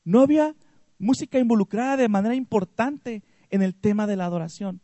No 0.04 0.22
había 0.22 0.56
música 0.98 1.38
involucrada 1.38 1.98
de 1.98 2.10
manera 2.10 2.34
importante 2.34 3.24
en 3.52 3.62
el 3.62 3.75
tema 3.75 4.08
de 4.08 4.16
la 4.16 4.25
adoración. 4.25 4.82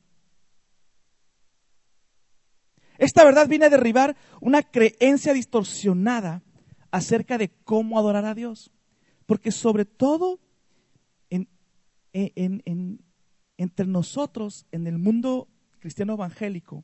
Esta 2.99 3.23
verdad 3.23 3.47
viene 3.47 3.65
a 3.65 3.69
derribar 3.71 4.15
una 4.41 4.61
creencia 4.61 5.33
distorsionada 5.33 6.43
acerca 6.91 7.39
de 7.39 7.49
cómo 7.49 7.97
adorar 7.97 8.25
a 8.25 8.35
Dios. 8.35 8.69
Porque 9.25 9.51
sobre 9.51 9.85
todo 9.85 10.39
entre 12.13 13.87
nosotros, 13.87 14.65
en 14.71 14.87
el 14.87 14.97
mundo 14.97 15.47
cristiano 15.79 16.13
evangélico, 16.13 16.83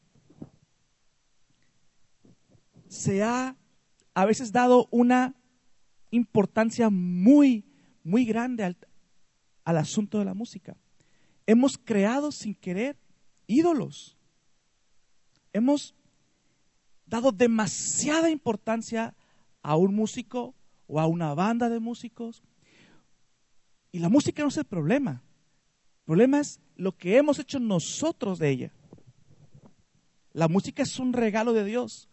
se 2.88 3.24
ha 3.24 3.55
a 4.13 4.25
veces 4.25 4.51
dado 4.51 4.88
una 4.91 5.36
importancia 6.12 6.89
muy, 6.89 7.65
muy 8.03 8.25
grande 8.25 8.63
al, 8.63 8.77
al 9.63 9.77
asunto 9.77 10.19
de 10.19 10.25
la 10.25 10.34
música. 10.34 10.77
Hemos 11.46 11.77
creado 11.77 12.31
sin 12.31 12.55
querer 12.55 12.98
ídolos. 13.46 14.17
Hemos 15.53 15.96
dado 17.05 17.31
demasiada 17.31 18.29
importancia 18.29 19.15
a 19.62 19.75
un 19.75 19.96
músico 19.96 20.55
o 20.88 21.00
a 21.00 21.07
una 21.07 21.34
banda 21.34 21.69
de 21.69 21.79
músicos 21.79 22.43
y 23.91 24.00
la 24.00 24.10
música 24.10 24.41
no 24.41 24.50
es 24.50 24.58
el 24.58 24.65
problema. 24.65 25.24
El 26.00 26.06
problema 26.06 26.39
es 26.39 26.60
lo 26.75 26.96
que 26.96 27.17
hemos 27.17 27.39
hecho 27.39 27.60
nosotros 27.60 28.39
de 28.39 28.50
ella. 28.50 28.72
La 30.34 30.48
música 30.48 30.84
es 30.84 31.00
un 31.00 31.13
regalo 31.13 31.53
de 31.53 31.65
Dios. 31.65 32.10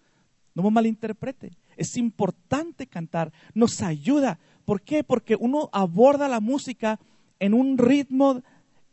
No 0.54 0.62
me 0.62 0.70
malinterprete. 0.70 1.56
Es 1.76 1.96
importante 1.96 2.86
cantar. 2.86 3.32
Nos 3.54 3.82
ayuda. 3.82 4.38
¿Por 4.64 4.82
qué? 4.82 5.04
Porque 5.04 5.36
uno 5.38 5.68
aborda 5.72 6.28
la 6.28 6.40
música 6.40 6.98
en 7.38 7.54
un 7.54 7.76
ritmo 7.76 8.42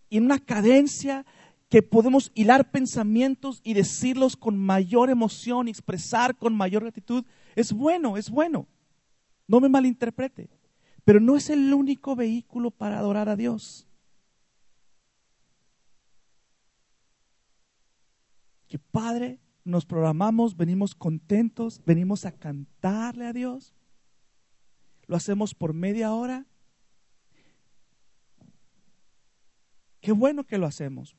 y 0.09 0.17
en 0.17 0.25
una 0.25 0.39
cadencia 0.39 1.25
que 1.69 1.81
podemos 1.81 2.31
hilar 2.35 2.69
pensamientos 2.69 3.61
y 3.63 3.73
decirlos 3.73 4.35
con 4.35 4.57
mayor 4.57 5.09
emoción, 5.09 5.69
expresar 5.69 6.35
con 6.35 6.53
mayor 6.53 6.83
gratitud. 6.83 7.23
Es 7.55 7.71
bueno, 7.71 8.17
es 8.17 8.29
bueno. 8.29 8.67
No 9.47 9.61
me 9.61 9.69
malinterprete. 9.69 10.49
Pero 11.03 11.19
no 11.19 11.35
es 11.35 11.49
el 11.49 11.73
único 11.73 12.15
vehículo 12.15 12.71
para 12.71 12.99
adorar 12.99 13.29
a 13.29 13.35
Dios. 13.35 13.87
Que 18.67 18.79
Padre, 18.79 19.39
nos 19.63 19.85
programamos, 19.85 20.55
venimos 20.55 20.95
contentos, 20.95 21.81
venimos 21.85 22.25
a 22.25 22.31
cantarle 22.31 23.25
a 23.25 23.33
Dios. 23.33 23.75
lo 25.07 25.17
hacemos 25.17 25.53
por 25.53 25.73
media 25.73 26.13
hora. 26.13 26.45
Qué 29.99 30.13
bueno 30.13 30.45
que 30.45 30.57
lo 30.57 30.65
hacemos. 30.65 31.17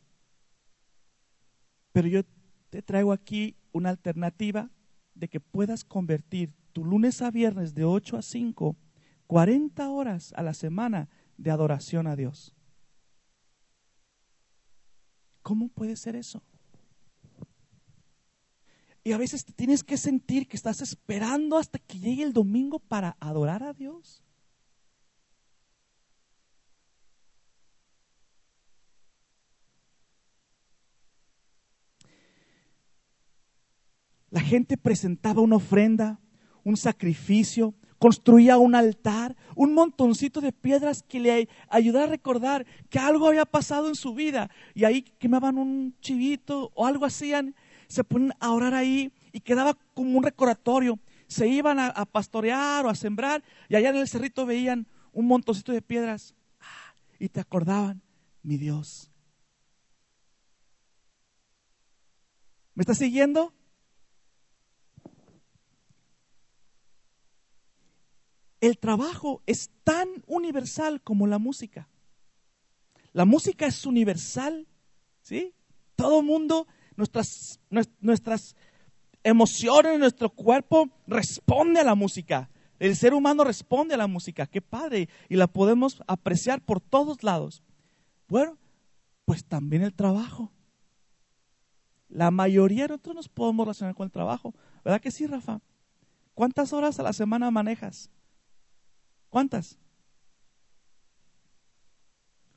Pero 1.93 2.09
yo 2.09 2.23
te 2.71 2.81
traigo 2.81 3.13
aquí 3.13 3.55
una 3.71 3.91
alternativa 3.91 4.71
de 5.15 5.29
que 5.29 5.41
puedas 5.41 5.85
convertir 5.85 6.55
tu 6.73 6.85
lunes 6.87 7.21
a 7.21 7.31
viernes 7.31 7.75
de 7.75 7.85
8 7.85 8.17
a 8.17 8.23
5, 8.23 8.77
40 9.33 9.89
horas 9.89 10.35
a 10.37 10.43
la 10.43 10.53
semana 10.53 11.09
de 11.39 11.51
adoración 11.51 12.07
a 12.07 12.17
Dios. 12.17 12.55
¿Cómo 15.41 15.71
puede 15.71 15.97
ser 15.97 16.17
eso? 16.17 16.43
Y 19.03 19.13
a 19.13 19.17
veces 19.17 19.47
te 19.47 19.55
tienes 19.55 19.83
que 19.83 19.97
sentir 19.97 20.47
que 20.47 20.59
estás 20.59 20.83
esperando 20.83 21.57
hasta 21.57 21.79
que 21.79 21.99
llegue 21.99 22.25
el 22.25 22.35
domingo 22.35 22.79
para 22.79 23.17
adorar 23.21 23.63
a 23.63 23.73
Dios. 23.73 24.23
La 34.29 34.43
gente 34.43 34.77
presentaba 34.77 35.41
una 35.41 35.57
ofrenda, 35.57 36.21
un 36.65 36.77
sacrificio, 36.77 37.75
construía 38.03 38.59
un 38.59 38.75
altar, 38.75 39.37
un 39.55 39.75
montoncito 39.75 40.41
de 40.41 40.51
piedras 40.51 41.05
que 41.05 41.21
le 41.21 41.49
ayudara 41.69 42.07
a 42.07 42.11
recordar 42.11 42.67
que 42.91 42.99
algo 42.99 43.29
había 43.29 43.45
pasado 43.47 43.87
en 43.87 43.95
su 43.95 44.13
vida. 44.13 44.51
Y 44.75 44.83
ahí 44.83 45.03
quemaban 45.21 45.57
un 45.57 45.95
chivito 46.01 46.73
o 46.75 46.85
algo 46.85 47.07
hacían, 47.07 47.55
se 47.87 48.03
ponían 48.03 48.35
a 48.41 48.51
orar 48.51 48.75
ahí 48.75 49.13
y 49.31 49.39
quedaba 49.39 49.79
como 49.95 50.19
un 50.19 50.25
recordatorio. 50.25 50.99
Se 51.29 51.47
iban 51.47 51.79
a, 51.79 51.91
a 51.91 52.05
pastorear 52.05 52.85
o 52.85 52.89
a 52.89 52.97
sembrar 52.97 53.45
y 53.69 53.77
allá 53.77 53.91
en 53.91 53.97
el 53.99 54.09
cerrito 54.09 54.47
veían 54.47 54.89
un 55.13 55.29
montoncito 55.29 55.71
de 55.71 55.81
piedras 55.81 56.35
ah, 56.59 56.97
y 57.21 57.29
te 57.29 57.39
acordaban, 57.39 58.03
mi 58.43 58.57
Dios. 58.57 59.13
¿Me 62.75 62.83
estás 62.83 62.99
siguiendo? 62.99 63.55
El 68.63 68.79
trabajo 68.79 69.43
es 69.45 69.71
tan 69.83 70.09
universal 70.29 71.03
como 71.03 71.27
la 71.27 71.39
música. 71.39 71.89
La 73.13 73.25
música 73.25 73.67
es 73.67 73.85
universal, 73.85 74.69
¿sí? 75.21 75.53
Todo 75.97 76.23
mundo, 76.23 76.69
nuestras, 76.95 77.59
nuestras 78.01 78.55
emociones, 79.25 79.99
nuestro 79.99 80.31
cuerpo 80.31 80.89
responde 81.09 81.81
a 81.81 81.85
la 81.85 81.97
música. 81.97 82.51
El 82.79 82.95
ser 82.95 83.15
humano 83.15 83.43
responde 83.43 83.95
a 83.95 83.99
la 83.99 84.07
música, 84.07 84.47
qué 84.47 84.63
padre, 84.63 85.09
y 85.29 85.35
la 85.35 85.49
podemos 85.49 86.01
apreciar 86.07 86.63
por 86.65 86.81
todos 86.81 87.25
lados. 87.25 87.65
Bueno, 88.29 88.59
pues 89.25 89.45
también 89.45 89.83
el 89.83 89.93
trabajo. 89.93 90.53
La 92.09 92.31
mayoría 92.31 92.85
de 92.85 92.91
nosotros 92.91 93.17
nos 93.17 93.29
podemos 93.29 93.67
relacionar 93.67 93.97
con 93.97 94.05
el 94.05 94.13
trabajo, 94.13 94.55
¿verdad 94.85 95.01
que 95.01 95.11
sí, 95.11 95.27
Rafa? 95.27 95.61
¿Cuántas 96.35 96.73
horas 96.73 97.01
a 97.01 97.03
la 97.03 97.13
semana 97.13 97.51
manejas? 97.51 98.09
¿Cuántas? 99.33 99.79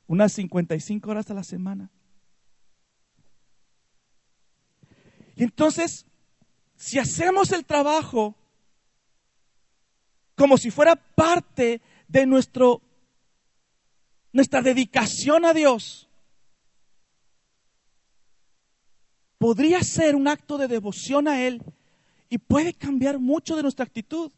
Unas 0.06 0.34
55 0.34 1.10
horas 1.10 1.30
a 1.30 1.32
la 1.32 1.42
semana. 1.42 1.90
Y 5.36 5.44
entonces, 5.44 6.04
si 6.76 6.98
hacemos 6.98 7.50
el 7.52 7.64
trabajo 7.64 8.34
como 10.34 10.58
si 10.58 10.70
fuera 10.70 10.96
parte 10.96 11.80
de 12.08 12.26
nuestro, 12.26 12.82
nuestra 14.34 14.60
dedicación 14.60 15.46
a 15.46 15.54
Dios, 15.54 16.10
podría 19.38 19.82
ser 19.82 20.14
un 20.14 20.28
acto 20.28 20.58
de 20.58 20.68
devoción 20.68 21.26
a 21.26 21.42
Él 21.42 21.62
y 22.28 22.36
puede 22.36 22.74
cambiar 22.74 23.18
mucho 23.18 23.56
de 23.56 23.62
nuestra 23.62 23.86
actitud. 23.86 24.30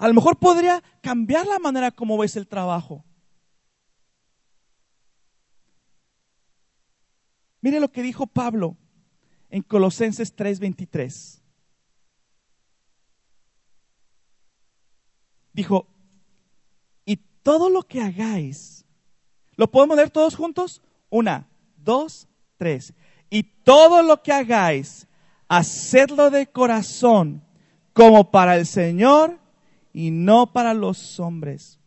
A 0.00 0.08
lo 0.08 0.14
mejor 0.14 0.38
podría 0.38 0.82
cambiar 1.02 1.46
la 1.46 1.58
manera 1.58 1.90
como 1.90 2.16
ves 2.16 2.34
el 2.36 2.48
trabajo. 2.48 3.04
Mire 7.60 7.80
lo 7.80 7.92
que 7.92 8.00
dijo 8.00 8.26
Pablo 8.26 8.78
en 9.50 9.62
Colosenses 9.62 10.34
3:23. 10.34 11.42
Dijo, 15.52 15.86
y 17.04 17.16
todo 17.42 17.68
lo 17.68 17.82
que 17.82 18.00
hagáis, 18.00 18.86
¿lo 19.56 19.70
podemos 19.70 19.98
leer 19.98 20.08
todos 20.08 20.34
juntos? 20.34 20.80
Una, 21.10 21.46
dos, 21.76 22.26
tres. 22.56 22.94
Y 23.28 23.42
todo 23.42 24.02
lo 24.02 24.22
que 24.22 24.32
hagáis, 24.32 25.06
hacedlo 25.46 26.30
de 26.30 26.46
corazón, 26.46 27.44
como 27.92 28.30
para 28.30 28.56
el 28.56 28.64
Señor 28.64 29.39
y 29.92 30.10
no 30.10 30.52
para 30.52 30.74
los 30.74 31.18
hombres. 31.20 31.78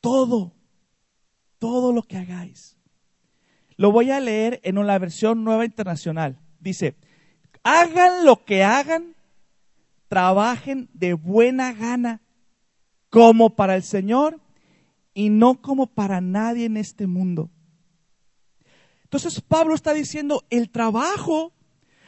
Todo, 0.00 0.52
todo 1.58 1.92
lo 1.92 2.02
que 2.02 2.18
hagáis. 2.18 2.76
Lo 3.76 3.90
voy 3.90 4.10
a 4.10 4.20
leer 4.20 4.60
en 4.64 4.78
una 4.78 4.98
versión 4.98 5.44
nueva 5.44 5.64
internacional. 5.64 6.38
Dice, 6.60 6.96
hagan 7.62 8.24
lo 8.24 8.44
que 8.44 8.62
hagan, 8.62 9.16
trabajen 10.08 10.88
de 10.92 11.14
buena 11.14 11.72
gana, 11.72 12.20
como 13.10 13.54
para 13.54 13.76
el 13.76 13.82
Señor 13.82 14.40
y 15.14 15.30
no 15.30 15.62
como 15.62 15.86
para 15.86 16.20
nadie 16.20 16.66
en 16.66 16.76
este 16.76 17.06
mundo. 17.06 17.50
Entonces 19.04 19.40
Pablo 19.40 19.74
está 19.74 19.94
diciendo, 19.94 20.44
el 20.50 20.70
trabajo 20.70 21.53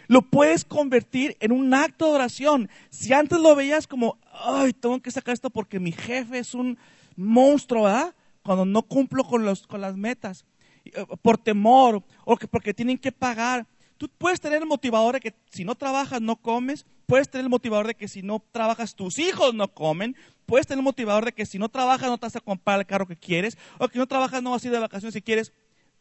lo 0.09 0.23
puedes 0.23 0.65
convertir 0.65 1.37
en 1.41 1.53
un 1.53 1.73
acto 1.75 2.07
de 2.07 2.13
oración. 2.13 2.69
Si 2.91 3.13
antes 3.13 3.39
lo 3.39 3.55
veías 3.55 3.87
como, 3.87 4.19
ay, 4.33 4.73
tengo 4.73 5.01
que 5.01 5.11
sacar 5.11 5.35
esto 5.35 5.51
porque 5.51 5.81
mi 5.81 5.93
jefe 5.93 6.39
es 6.39 6.55
un 6.55 6.79
monstruo, 7.17 7.85
¿verdad? 7.85 8.15
Cuando 8.43 8.65
no 8.65 8.83
cumplo 8.83 9.25
con, 9.25 9.45
los, 9.45 9.67
con 9.67 9.81
las 9.81 9.97
metas, 9.97 10.45
eh, 10.85 11.05
por 11.23 11.39
temor 11.39 12.03
o 12.25 12.37
que 12.37 12.47
porque 12.47 12.75
tienen 12.75 12.99
que 12.99 13.13
pagar. 13.13 13.67
Tú 13.97 14.09
puedes 14.19 14.41
tener 14.41 14.61
el 14.61 14.69
motivador 14.69 15.15
de 15.15 15.21
que 15.21 15.35
si 15.51 15.65
no 15.65 15.75
trabajas 15.75 16.21
no 16.21 16.37
comes, 16.37 16.85
puedes 17.07 17.31
tener 17.31 17.45
el 17.45 17.51
motivador 17.51 17.87
de 17.87 17.95
que 17.95 18.09
si 18.09 18.23
no 18.23 18.45
trabajas 18.53 18.95
tus 18.95 19.19
hijos 19.19 19.55
no 19.55 19.73
comen, 19.73 20.17
puedes 20.45 20.67
tener 20.67 20.81
el 20.81 20.85
motivador 20.85 21.25
de 21.25 21.33
que 21.33 21.47
si 21.47 21.59
no 21.59 21.69
trabajas 21.71 22.09
no 22.09 22.19
te 22.19 22.27
vas 22.27 22.37
a 22.37 22.41
comprar 22.41 22.79
el 22.79 22.87
carro 22.87 23.07
que 23.07 23.17
quieres, 23.17 23.57
o 23.79 23.89
que 23.89 23.99
no 23.99 24.07
trabajas 24.07 24.43
no 24.43 24.51
vas 24.51 24.63
a 24.63 24.67
ir 24.67 24.73
de 24.73 24.81
vacaciones 24.81 25.15
si 25.15 25.23
quieres. 25.23 25.53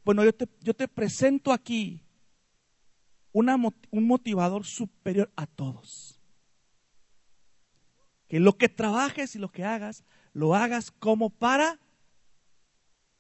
Bueno, 0.04 0.24
yo 0.24 0.34
te, 0.34 0.48
yo 0.62 0.74
te 0.74 0.88
presento 0.88 1.54
aquí 1.54 2.02
un 3.36 4.08
motivador 4.08 4.66
superior 4.66 5.30
a 5.36 5.46
todos. 5.46 6.20
Que 8.30 8.40
lo 8.40 8.58
que 8.58 8.70
trabajes 8.70 9.36
y 9.36 9.40
lo 9.40 9.52
que 9.52 9.66
hagas, 9.66 10.06
lo 10.34 10.56
hagas 10.56 10.90
como 10.90 11.30
para 11.30 11.80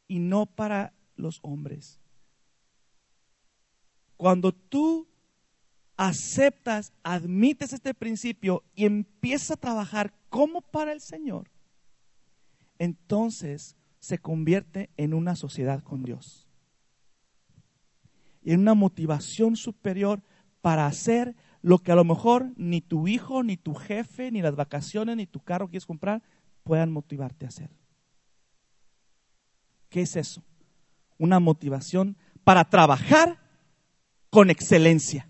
y 0.07 0.19
no 0.19 0.45
para 0.45 0.93
los 1.15 1.39
hombres. 1.43 1.99
Cuando 4.15 4.53
tú 4.53 5.07
aceptas, 5.97 6.93
admites 7.03 7.73
este 7.73 7.93
principio 7.93 8.63
y 8.73 8.85
empiezas 8.85 9.51
a 9.51 9.57
trabajar 9.57 10.13
como 10.29 10.61
para 10.61 10.93
el 10.93 11.01
Señor, 11.01 11.49
entonces 12.79 13.75
se 13.99 14.17
convierte 14.17 14.89
en 14.95 15.13
una 15.13 15.35
sociedad 15.35 15.83
con 15.83 16.03
Dios 16.03 16.44
y 18.45 18.53
en 18.53 18.61
una 18.61 18.75
motivación 18.75 19.55
superior 19.55 20.21
para 20.61 20.85
hacer 20.85 21.35
lo 21.63 21.79
que 21.79 21.91
a 21.91 21.95
lo 21.95 22.03
mejor 22.03 22.53
ni 22.57 22.79
tu 22.79 23.07
hijo, 23.07 23.41
ni 23.41 23.57
tu 23.57 23.73
jefe, 23.73 24.31
ni 24.31 24.43
las 24.43 24.55
vacaciones, 24.55 25.17
ni 25.17 25.25
tu 25.25 25.39
carro 25.39 25.65
que 25.65 25.71
quieres 25.71 25.87
comprar 25.87 26.21
puedan 26.63 26.91
motivarte 26.91 27.45
a 27.45 27.49
hacer. 27.49 27.71
¿Qué 29.89 30.01
es 30.01 30.15
eso? 30.15 30.43
Una 31.17 31.39
motivación 31.39 32.17
para 32.43 32.69
trabajar 32.69 33.39
con 34.29 34.51
excelencia. 34.51 35.27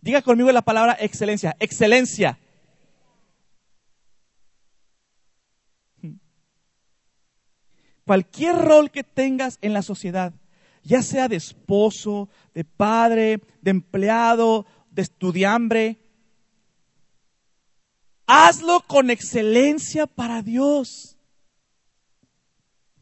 Diga 0.00 0.22
conmigo 0.22 0.50
la 0.52 0.62
palabra 0.62 0.96
excelencia. 0.98 1.54
Excelencia. 1.60 2.38
Cualquier 8.06 8.56
rol 8.56 8.90
que 8.90 9.04
tengas 9.04 9.58
en 9.60 9.74
la 9.74 9.82
sociedad, 9.82 10.32
ya 10.82 11.02
sea 11.02 11.28
de 11.28 11.36
esposo, 11.36 12.28
de 12.54 12.64
padre, 12.64 13.40
de 13.60 13.70
empleado, 13.70 14.66
de 14.90 15.02
estudiambre. 15.02 15.98
Hazlo 18.26 18.80
con 18.86 19.10
excelencia 19.10 20.06
para 20.06 20.42
Dios. 20.42 21.16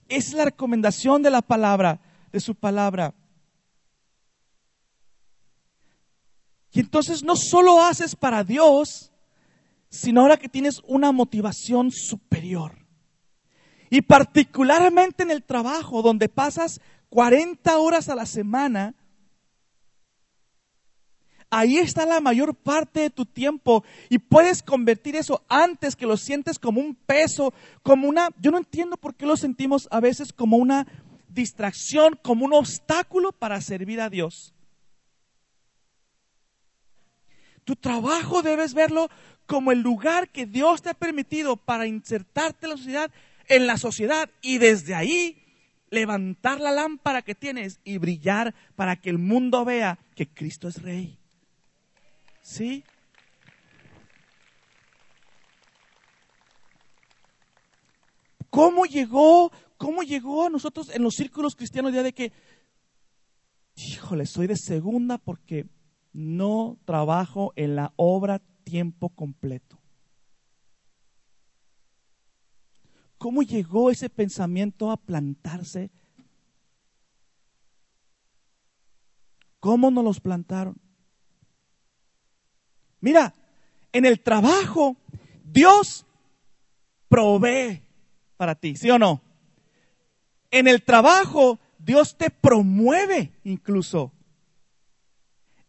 Es 0.08 0.32
la 0.32 0.44
recomendación 0.44 1.22
de 1.22 1.30
la 1.30 1.42
palabra, 1.42 2.00
de 2.32 2.40
su 2.40 2.54
palabra. 2.54 3.14
Y 6.72 6.80
entonces 6.80 7.24
no 7.24 7.36
solo 7.36 7.82
haces 7.82 8.14
para 8.14 8.44
Dios, 8.44 9.10
sino 9.88 10.20
ahora 10.20 10.36
que 10.36 10.48
tienes 10.48 10.82
una 10.86 11.10
motivación 11.10 11.90
superior. 11.90 12.85
Y 13.96 14.02
particularmente 14.02 15.22
en 15.22 15.30
el 15.30 15.42
trabajo, 15.42 16.02
donde 16.02 16.28
pasas 16.28 16.82
40 17.08 17.78
horas 17.78 18.10
a 18.10 18.14
la 18.14 18.26
semana, 18.26 18.94
ahí 21.48 21.78
está 21.78 22.04
la 22.04 22.20
mayor 22.20 22.54
parte 22.54 23.00
de 23.00 23.08
tu 23.08 23.24
tiempo 23.24 23.84
y 24.10 24.18
puedes 24.18 24.62
convertir 24.62 25.16
eso 25.16 25.42
antes 25.48 25.96
que 25.96 26.04
lo 26.04 26.18
sientes 26.18 26.58
como 26.58 26.82
un 26.82 26.94
peso, 26.94 27.54
como 27.82 28.06
una, 28.06 28.28
yo 28.38 28.50
no 28.50 28.58
entiendo 28.58 28.98
por 28.98 29.14
qué 29.14 29.24
lo 29.24 29.38
sentimos 29.38 29.88
a 29.90 29.98
veces 29.98 30.30
como 30.30 30.58
una 30.58 30.86
distracción, 31.28 32.18
como 32.22 32.44
un 32.44 32.52
obstáculo 32.52 33.32
para 33.32 33.62
servir 33.62 34.02
a 34.02 34.10
Dios. 34.10 34.52
Tu 37.64 37.76
trabajo 37.76 38.42
debes 38.42 38.74
verlo 38.74 39.08
como 39.46 39.72
el 39.72 39.80
lugar 39.80 40.28
que 40.28 40.44
Dios 40.44 40.82
te 40.82 40.90
ha 40.90 40.94
permitido 40.94 41.56
para 41.56 41.86
insertarte 41.86 42.66
en 42.66 42.70
la 42.72 42.76
sociedad, 42.76 43.10
en 43.48 43.66
la 43.66 43.76
sociedad 43.76 44.30
y 44.42 44.58
desde 44.58 44.94
ahí 44.94 45.42
levantar 45.90 46.60
la 46.60 46.70
lámpara 46.72 47.22
que 47.22 47.34
tienes 47.34 47.80
y 47.84 47.98
brillar 47.98 48.54
para 48.74 48.96
que 48.96 49.10
el 49.10 49.18
mundo 49.18 49.64
vea 49.64 49.98
que 50.14 50.28
Cristo 50.28 50.68
es 50.68 50.82
rey. 50.82 51.18
¿Sí? 52.42 52.84
¿Cómo 58.50 58.86
llegó, 58.86 59.52
cómo 59.76 60.02
llegó 60.02 60.46
a 60.46 60.50
nosotros 60.50 60.88
en 60.88 61.02
los 61.02 61.14
círculos 61.14 61.54
cristianos 61.54 61.92
ya 61.92 62.02
de 62.02 62.14
que, 62.14 62.32
híjole, 63.76 64.26
soy 64.26 64.46
de 64.46 64.56
segunda 64.56 65.18
porque 65.18 65.66
no 66.12 66.78
trabajo 66.86 67.52
en 67.56 67.76
la 67.76 67.92
obra 67.96 68.40
tiempo 68.64 69.10
completo. 69.10 69.78
¿Cómo 73.18 73.42
llegó 73.42 73.90
ese 73.90 74.10
pensamiento 74.10 74.90
a 74.90 74.96
plantarse? 74.96 75.90
¿Cómo 79.60 79.90
nos 79.90 80.04
los 80.04 80.20
plantaron? 80.20 80.76
Mira, 83.00 83.34
en 83.92 84.04
el 84.04 84.20
trabajo 84.20 84.96
Dios 85.44 86.04
provee 87.08 87.82
para 88.36 88.54
ti, 88.54 88.76
¿sí 88.76 88.90
o 88.90 88.98
no? 88.98 89.22
En 90.50 90.68
el 90.68 90.82
trabajo 90.82 91.58
Dios 91.78 92.16
te 92.16 92.30
promueve 92.30 93.32
incluso. 93.44 94.12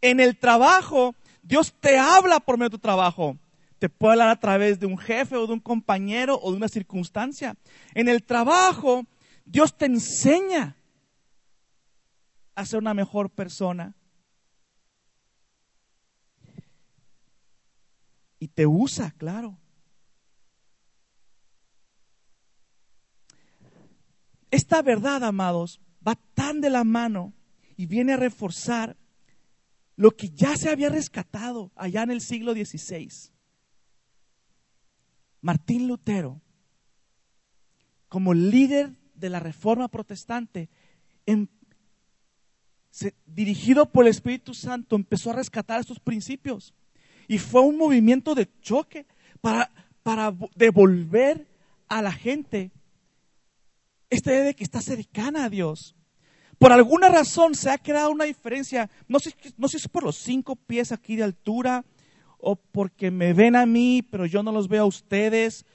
En 0.01 0.19
el 0.19 0.37
trabajo 0.37 1.15
Dios 1.41 1.73
te 1.79 1.97
habla 1.97 2.39
por 2.39 2.57
medio 2.57 2.69
de 2.69 2.77
tu 2.77 2.79
trabajo. 2.79 3.37
Te 3.79 3.89
puede 3.89 4.13
hablar 4.13 4.29
a 4.29 4.39
través 4.39 4.79
de 4.79 4.87
un 4.87 4.97
jefe 4.97 5.35
o 5.35 5.45
de 5.45 5.53
un 5.53 5.59
compañero 5.59 6.39
o 6.41 6.51
de 6.51 6.57
una 6.57 6.67
circunstancia. 6.67 7.55
En 7.93 8.09
el 8.09 8.23
trabajo, 8.23 9.05
Dios 9.45 9.77
te 9.77 9.85
enseña 9.85 10.75
a 12.55 12.65
ser 12.65 12.79
una 12.79 12.95
mejor 12.95 13.29
persona. 13.29 13.93
Y 18.39 18.47
te 18.47 18.65
usa, 18.65 19.11
claro. 19.11 19.57
Esta 24.49 24.81
verdad, 24.81 25.23
amados, 25.23 25.79
va 26.07 26.15
tan 26.33 26.61
de 26.61 26.69
la 26.69 26.83
mano 26.83 27.33
y 27.75 27.85
viene 27.85 28.13
a 28.13 28.17
reforzar 28.17 28.97
lo 29.95 30.11
que 30.11 30.29
ya 30.29 30.55
se 30.55 30.69
había 30.69 30.89
rescatado 30.89 31.71
allá 31.75 32.03
en 32.03 32.11
el 32.11 32.21
siglo 32.21 32.53
XVI. 32.53 33.36
Martín 35.41 35.87
Lutero, 35.87 36.41
como 38.09 38.33
líder 38.33 38.95
de 39.15 39.29
la 39.29 39.39
reforma 39.39 39.87
protestante, 39.87 40.69
dirigido 43.25 43.91
por 43.91 44.05
el 44.05 44.11
Espíritu 44.11 44.53
Santo, 44.53 44.95
empezó 44.95 45.31
a 45.31 45.35
rescatar 45.35 45.79
estos 45.79 45.99
principios. 45.99 46.73
Y 47.27 47.37
fue 47.37 47.61
un 47.61 47.77
movimiento 47.77 48.33
de 48.33 48.49
choque 48.61 49.05
para, 49.41 49.71
para 50.03 50.33
devolver 50.55 51.47
a 51.87 52.01
la 52.01 52.11
gente 52.11 52.71
esta 54.09 54.31
idea 54.31 54.43
de 54.43 54.55
que 54.55 54.63
está 54.63 54.81
cercana 54.81 55.45
a 55.45 55.49
Dios. 55.49 55.95
Por 56.57 56.71
alguna 56.71 57.09
razón 57.09 57.53
se 57.53 57.69
ha 57.69 57.77
creado 57.77 58.09
una 58.09 58.23
diferencia, 58.23 58.89
no 59.07 59.19
sé, 59.19 59.35
no 59.57 59.67
sé 59.67 59.77
si 59.77 59.85
es 59.85 59.89
por 59.89 60.03
los 60.03 60.17
cinco 60.17 60.55
pies 60.55 60.91
aquí 60.91 61.15
de 61.15 61.23
altura 61.23 61.85
o 62.37 62.55
porque 62.55 63.11
me 63.11 63.33
ven 63.33 63.55
a 63.55 63.65
mí, 63.65 64.01
pero 64.01 64.25
yo 64.25 64.43
no 64.43 64.51
los 64.51 64.67
veo 64.67 64.83
a 64.83 64.87
ustedes, 64.87 65.65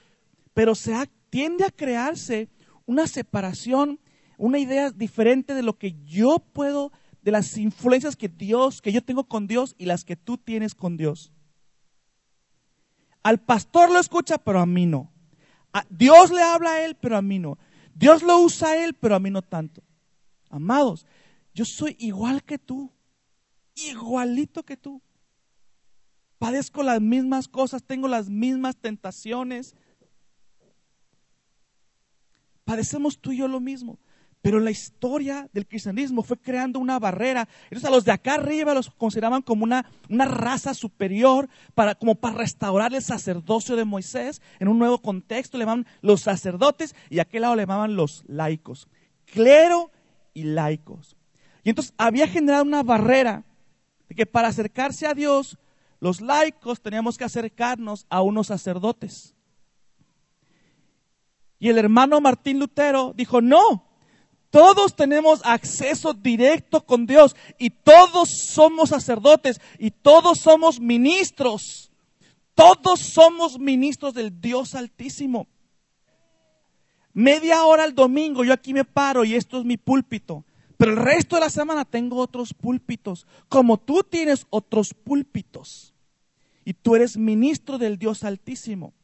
pero 0.54 0.74
se 0.74 0.94
tiende 1.30 1.64
a 1.64 1.70
crearse 1.70 2.48
una 2.86 3.06
separación, 3.06 4.00
una 4.36 4.58
idea 4.58 4.90
diferente 4.90 5.54
de 5.54 5.62
lo 5.62 5.78
que 5.78 5.96
yo 6.04 6.38
puedo, 6.38 6.92
de 7.22 7.30
las 7.30 7.56
influencias 7.56 8.16
que 8.16 8.28
Dios, 8.28 8.82
que 8.82 8.92
yo 8.92 9.02
tengo 9.02 9.24
con 9.24 9.46
Dios 9.46 9.74
y 9.78 9.86
las 9.86 10.04
que 10.04 10.16
tú 10.16 10.38
tienes 10.38 10.74
con 10.74 10.96
Dios. 10.96 11.32
Al 13.22 13.38
pastor 13.38 13.90
lo 13.90 13.98
escucha, 13.98 14.38
pero 14.38 14.60
a 14.60 14.66
mí 14.66 14.86
no. 14.86 15.12
A 15.72 15.86
Dios 15.88 16.30
le 16.30 16.42
habla 16.42 16.72
a 16.72 16.84
él, 16.84 16.96
pero 16.96 17.16
a 17.16 17.22
mí 17.22 17.38
no. 17.38 17.58
Dios 17.94 18.22
lo 18.22 18.38
usa 18.38 18.70
a 18.70 18.84
él, 18.84 18.94
pero 18.94 19.14
a 19.14 19.20
mí 19.20 19.30
no 19.30 19.42
tanto. 19.42 19.82
Amados, 20.50 21.06
yo 21.54 21.64
soy 21.64 21.96
igual 21.98 22.42
que 22.42 22.58
tú, 22.58 22.92
igualito 23.74 24.64
que 24.64 24.76
tú. 24.76 25.00
Padezco 26.42 26.82
las 26.82 27.00
mismas 27.00 27.46
cosas, 27.46 27.84
tengo 27.84 28.08
las 28.08 28.28
mismas 28.28 28.74
tentaciones. 28.74 29.76
Padecemos 32.64 33.20
tú 33.20 33.30
y 33.30 33.36
yo 33.36 33.46
lo 33.46 33.60
mismo. 33.60 34.00
Pero 34.40 34.58
la 34.58 34.72
historia 34.72 35.48
del 35.52 35.68
cristianismo 35.68 36.24
fue 36.24 36.36
creando 36.36 36.80
una 36.80 36.98
barrera. 36.98 37.48
Entonces 37.66 37.88
a 37.88 37.92
los 37.92 38.04
de 38.04 38.10
acá 38.10 38.34
arriba 38.34 38.74
los 38.74 38.90
consideraban 38.90 39.42
como 39.42 39.62
una, 39.62 39.86
una 40.10 40.24
raza 40.24 40.74
superior, 40.74 41.48
para, 41.74 41.94
como 41.94 42.16
para 42.16 42.38
restaurar 42.38 42.92
el 42.92 43.02
sacerdocio 43.02 43.76
de 43.76 43.84
Moisés. 43.84 44.42
En 44.58 44.66
un 44.66 44.80
nuevo 44.80 45.00
contexto 45.00 45.58
le 45.58 45.62
llamaban 45.62 45.86
los 46.00 46.22
sacerdotes 46.22 46.96
y 47.08 47.20
a 47.20 47.22
aquel 47.22 47.42
lado 47.42 47.54
le 47.54 47.62
llamaban 47.62 47.94
los 47.94 48.24
laicos. 48.26 48.88
Clero 49.26 49.92
y 50.34 50.42
laicos. 50.42 51.16
Y 51.62 51.68
entonces 51.68 51.94
había 51.98 52.26
generado 52.26 52.64
una 52.64 52.82
barrera 52.82 53.44
de 54.08 54.16
que 54.16 54.26
para 54.26 54.48
acercarse 54.48 55.06
a 55.06 55.14
Dios, 55.14 55.56
los 56.02 56.20
laicos 56.20 56.80
teníamos 56.80 57.16
que 57.16 57.22
acercarnos 57.22 58.06
a 58.10 58.22
unos 58.22 58.48
sacerdotes. 58.48 59.36
Y 61.60 61.68
el 61.68 61.78
hermano 61.78 62.20
Martín 62.20 62.58
Lutero 62.58 63.12
dijo, 63.16 63.40
no, 63.40 63.84
todos 64.50 64.96
tenemos 64.96 65.40
acceso 65.44 66.12
directo 66.12 66.84
con 66.84 67.06
Dios 67.06 67.36
y 67.56 67.70
todos 67.70 68.30
somos 68.30 68.88
sacerdotes 68.88 69.60
y 69.78 69.92
todos 69.92 70.40
somos 70.40 70.80
ministros. 70.80 71.92
Todos 72.56 72.98
somos 72.98 73.60
ministros 73.60 74.12
del 74.12 74.40
Dios 74.40 74.74
Altísimo. 74.74 75.46
Media 77.12 77.64
hora 77.64 77.84
el 77.84 77.94
domingo 77.94 78.42
yo 78.42 78.52
aquí 78.52 78.74
me 78.74 78.84
paro 78.84 79.24
y 79.24 79.36
esto 79.36 79.60
es 79.60 79.64
mi 79.64 79.76
púlpito. 79.76 80.44
Pero 80.76 80.94
el 80.94 80.98
resto 80.98 81.36
de 81.36 81.42
la 81.42 81.50
semana 81.50 81.84
tengo 81.84 82.16
otros 82.16 82.54
púlpitos, 82.54 83.28
como 83.48 83.78
tú 83.78 84.02
tienes 84.02 84.48
otros 84.50 84.94
púlpitos. 84.94 85.91
Y 86.64 86.74
tú 86.74 86.94
eres 86.94 87.16
ministro 87.16 87.78
del 87.78 87.98
Dios 87.98 88.24
Altísimo. 88.24 88.94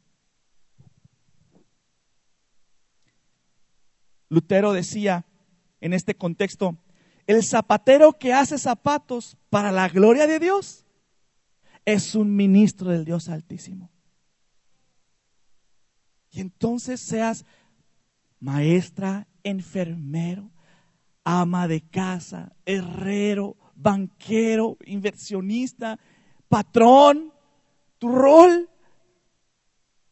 Lutero 4.29 4.73
decía 4.73 5.25
en 5.81 5.93
este 5.93 6.15
contexto, 6.15 6.77
el 7.27 7.43
zapatero 7.43 8.15
que 8.15 8.33
hace 8.33 8.59
zapatos 8.59 9.37
para 9.51 9.73
la 9.73 9.89
gloria 9.89 10.27
de 10.27 10.39
Dios 10.39 10.85
es 11.85 12.15
un 12.15 12.35
ministro 12.35 12.91
del 12.91 13.05
Dios 13.05 13.29
Altísimo. 13.29 13.91
Y 16.31 16.41
entonces 16.41 17.01
seas 17.01 17.45
maestra, 18.41 19.27
enfermero, 19.43 20.51
ama 21.25 21.69
de 21.69 21.81
casa, 21.81 22.55
herrero, 22.65 23.57
banquero, 23.75 24.77
inversionista, 24.85 25.99
patrón, 26.49 27.33
tu 27.99 28.11
rol, 28.11 28.69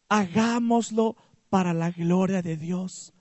hagámoslo 0.08 1.16
para 1.48 1.72
la 1.72 1.90
gloria 1.90 2.42
de 2.42 2.56
Dios. 2.56 3.12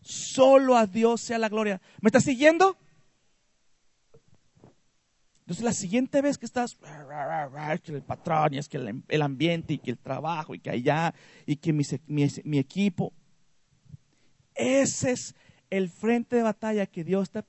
Solo 0.00 0.76
a 0.76 0.86
Dios 0.86 1.20
sea 1.20 1.38
la 1.38 1.48
gloria. 1.48 1.80
¿Me 2.00 2.08
estás 2.08 2.24
siguiendo? 2.24 2.76
Entonces 5.40 5.64
la 5.64 5.72
siguiente 5.72 6.22
vez 6.22 6.38
que 6.38 6.46
estás, 6.46 6.76
que 7.82 7.92
el 7.92 8.02
patrón 8.02 8.54
y 8.54 8.58
es 8.58 8.68
que 8.68 8.78
el, 9.08 9.22
ambiente 9.22 9.74
y 9.74 9.78
que 9.78 9.92
el 9.92 9.98
trabajo 9.98 10.54
y 10.54 10.58
que 10.58 10.70
allá 10.70 11.14
y 11.46 11.56
que 11.56 11.72
mi, 11.72 11.84
mi 12.06 12.58
equipo, 12.58 13.12
ese 14.56 15.12
es 15.12 15.34
el 15.70 15.88
frente 15.88 16.36
de 16.36 16.42
batalla 16.42 16.86
que 16.86 17.04
Dios 17.04 17.30
te, 17.30 17.44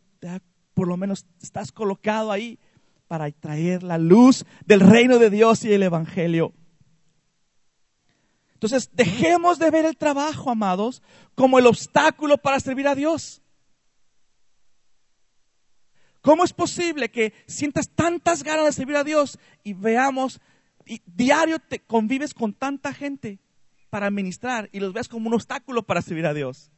por 0.74 0.88
lo 0.88 0.98
menos 0.98 1.26
estás 1.42 1.72
colocado 1.72 2.32
ahí 2.32 2.60
para 3.08 3.32
traer 3.32 3.84
la 3.84 3.98
luz 3.98 4.46
del 4.66 4.82
reino 4.82 5.18
de 5.20 5.30
Dios 5.30 5.64
y 5.64 5.74
el 5.74 5.84
Evangelio. 5.84 6.54
Entonces, 8.54 8.90
dejemos 8.94 9.60
de 9.60 9.70
ver 9.70 9.86
el 9.86 9.98
trabajo, 9.98 10.50
amados, 10.50 11.04
como 11.36 11.60
el 11.60 11.68
obstáculo 11.68 12.38
para 12.38 12.60
servir 12.60 12.88
a 12.88 12.96
Dios. 12.96 13.42
¿Cómo 16.22 16.44
es 16.44 16.54
posible 16.54 17.10
que 17.10 17.34
sientas 17.46 17.90
tantas 17.90 18.44
ganas 18.44 18.66
de 18.66 18.72
servir 18.74 18.96
a 18.98 19.04
Dios 19.04 19.40
y 19.64 19.74
veamos, 19.74 20.42
y 20.86 21.02
diario 21.06 21.60
te 21.60 21.80
convives 21.80 22.34
con 22.34 22.54
tanta 22.54 22.94
gente 22.94 23.40
para 23.90 24.10
ministrar 24.10 24.70
y 24.74 24.80
los 24.80 24.92
veas 24.92 25.08
como 25.08 25.28
un 25.28 25.36
obstáculo 25.36 25.84
para 25.84 26.02
servir 26.02 26.26
a 26.26 26.34
Dios? 26.34 26.72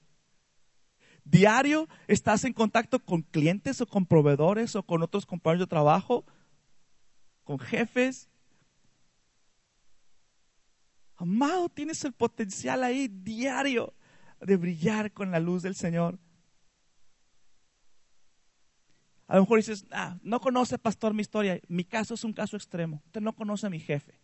Diario 1.29 1.87
estás 2.07 2.43
en 2.43 2.53
contacto 2.53 2.99
con 2.99 3.21
clientes 3.21 3.81
o 3.81 3.85
con 3.85 4.05
proveedores 4.05 4.75
o 4.75 4.83
con 4.83 5.03
otros 5.03 5.25
compañeros 5.25 5.67
de 5.67 5.69
trabajo, 5.69 6.25
con 7.43 7.59
jefes, 7.59 8.29
Amado, 11.19 11.67
tienes 11.67 12.05
el 12.05 12.13
potencial 12.13 12.81
ahí 12.81 13.09
diario 13.09 13.93
de 14.39 14.55
brillar 14.55 15.11
con 15.11 15.31
la 15.31 15.41
luz 15.41 15.61
del 15.63 15.75
Señor. 15.75 16.17
A 19.27 19.35
lo 19.35 19.41
mejor 19.41 19.57
dices, 19.57 19.85
ah, 19.91 20.17
no 20.23 20.39
conoce, 20.39 20.77
pastor, 20.77 21.13
mi 21.13 21.19
historia. 21.19 21.59
Mi 21.67 21.83
caso 21.83 22.13
es 22.13 22.23
un 22.23 22.31
caso 22.31 22.55
extremo. 22.55 23.01
Usted 23.07 23.19
no 23.19 23.35
conoce 23.35 23.67
a 23.67 23.69
mi 23.69 23.81
jefe. 23.81 24.17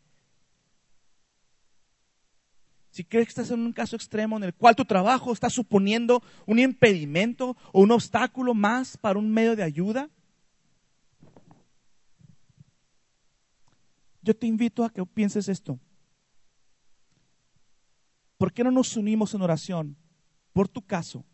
Si 2.95 3.03
crees 3.03 3.25
que 3.25 3.31
estás 3.31 3.51
en 3.51 3.60
un 3.60 3.73
caso 3.73 3.97
extremo 3.97 4.38
en 4.38 4.45
el 4.45 4.53
cual 4.53 4.73
tu 4.73 4.86
trabajo 4.86 5.34
está 5.34 5.49
suponiendo 5.49 6.23
un 6.45 6.60
impedimento 6.60 7.58
o 7.73 7.81
un 7.81 7.91
obstáculo 7.91 8.53
más 8.53 8.95
para 8.95 9.19
un 9.19 9.29
medio 9.34 9.53
de 9.53 9.63
ayuda, 9.63 10.10
yo 14.21 14.34
te 14.34 14.47
invito 14.47 14.86
a 14.86 14.89
que 14.89 15.05
pienses 15.05 15.49
esto. 15.49 15.77
¿por 18.38 18.53
qué 18.53 18.63
no 18.63 18.71
nos 18.71 18.95
unimos 18.95 19.34
en 19.34 19.41
oración 19.41 19.97
por 20.53 20.69
tu 20.69 20.81
caso? 20.81 21.25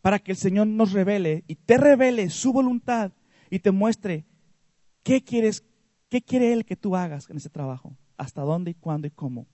Para 0.00 0.18
que 0.18 0.32
el 0.32 0.38
Señor 0.38 0.66
nos 0.66 0.92
revele 0.92 1.44
y 1.46 1.56
te 1.56 1.76
revele 1.76 2.30
su 2.30 2.54
voluntad 2.54 3.12
y 3.50 3.58
te 3.58 3.70
muestre 3.70 4.24
qué 5.02 5.22
quieres, 5.22 5.62
qué 6.08 6.22
quiere 6.22 6.54
Él 6.54 6.64
que 6.64 6.74
tú 6.74 6.96
hagas 6.96 7.28
en 7.28 7.36
ese 7.36 7.50
trabajo, 7.50 7.98
hasta 8.16 8.40
dónde 8.40 8.70
y 8.70 8.74
cuándo 8.74 9.06
y 9.06 9.10
cómo. 9.10 9.46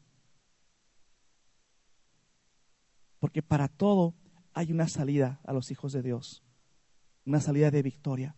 Porque 3.21 3.43
para 3.43 3.69
todo 3.69 4.15
hay 4.53 4.73
una 4.73 4.89
salida 4.89 5.41
a 5.45 5.53
los 5.53 5.71
hijos 5.71 5.93
de 5.93 6.03
Dios, 6.03 6.43
una 7.25 7.41
salida 7.41 7.71
de 7.71 7.83
victoria. 7.83 8.35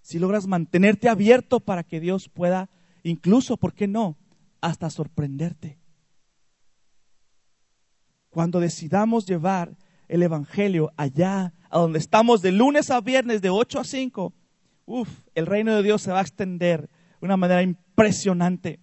Si 0.00 0.18
logras 0.18 0.46
mantenerte 0.46 1.10
abierto 1.10 1.60
para 1.60 1.84
que 1.84 2.00
Dios 2.00 2.30
pueda, 2.30 2.70
incluso, 3.02 3.58
¿por 3.58 3.74
qué 3.74 3.86
no?, 3.86 4.16
hasta 4.62 4.88
sorprenderte 4.88 5.82
cuando 8.32 8.60
decidamos 8.60 9.26
llevar 9.26 9.76
el 10.08 10.22
Evangelio 10.22 10.90
allá, 10.96 11.52
a 11.68 11.78
donde 11.78 11.98
estamos 11.98 12.40
de 12.40 12.50
lunes 12.50 12.90
a 12.90 13.00
viernes, 13.02 13.42
de 13.42 13.50
8 13.50 13.80
a 13.80 13.84
5, 13.84 14.32
uff, 14.86 15.08
el 15.34 15.46
reino 15.46 15.76
de 15.76 15.82
Dios 15.82 16.00
se 16.00 16.12
va 16.12 16.18
a 16.18 16.22
extender 16.22 16.88
de 16.88 17.26
una 17.26 17.36
manera 17.36 17.62
impresionante. 17.62 18.80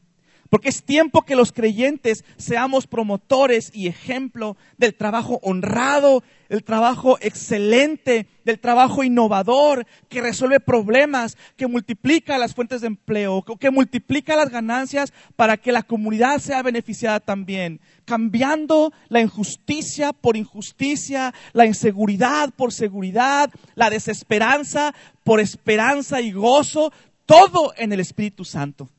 Porque 0.49 0.69
es 0.69 0.83
tiempo 0.83 1.21
que 1.21 1.35
los 1.35 1.51
creyentes 1.51 2.25
seamos 2.37 2.87
promotores 2.87 3.69
y 3.73 3.87
ejemplo 3.87 4.57
del 4.77 4.95
trabajo 4.95 5.39
honrado, 5.43 6.23
del 6.49 6.63
trabajo 6.63 7.19
excelente, 7.21 8.25
del 8.45 8.59
trabajo 8.59 9.03
innovador, 9.03 9.85
que 10.09 10.21
resuelve 10.21 10.59
problemas, 10.59 11.37
que 11.55 11.67
multiplica 11.67 12.39
las 12.39 12.55
fuentes 12.55 12.81
de 12.81 12.87
empleo, 12.87 13.43
que 13.59 13.69
multiplica 13.69 14.35
las 14.35 14.49
ganancias 14.49 15.13
para 15.35 15.57
que 15.57 15.71
la 15.71 15.83
comunidad 15.83 16.39
sea 16.39 16.63
beneficiada 16.63 17.19
también, 17.19 17.79
cambiando 18.05 18.91
la 19.07 19.21
injusticia 19.21 20.13
por 20.13 20.35
injusticia, 20.35 21.31
la 21.53 21.67
inseguridad 21.67 22.51
por 22.55 22.73
seguridad, 22.73 23.51
la 23.75 23.91
desesperanza 23.91 24.95
por 25.23 25.39
esperanza 25.39 26.21
y 26.21 26.31
gozo, 26.31 26.91
todo 27.27 27.71
en 27.77 27.93
el 27.93 27.99
Espíritu 27.99 28.43
Santo. 28.43 28.89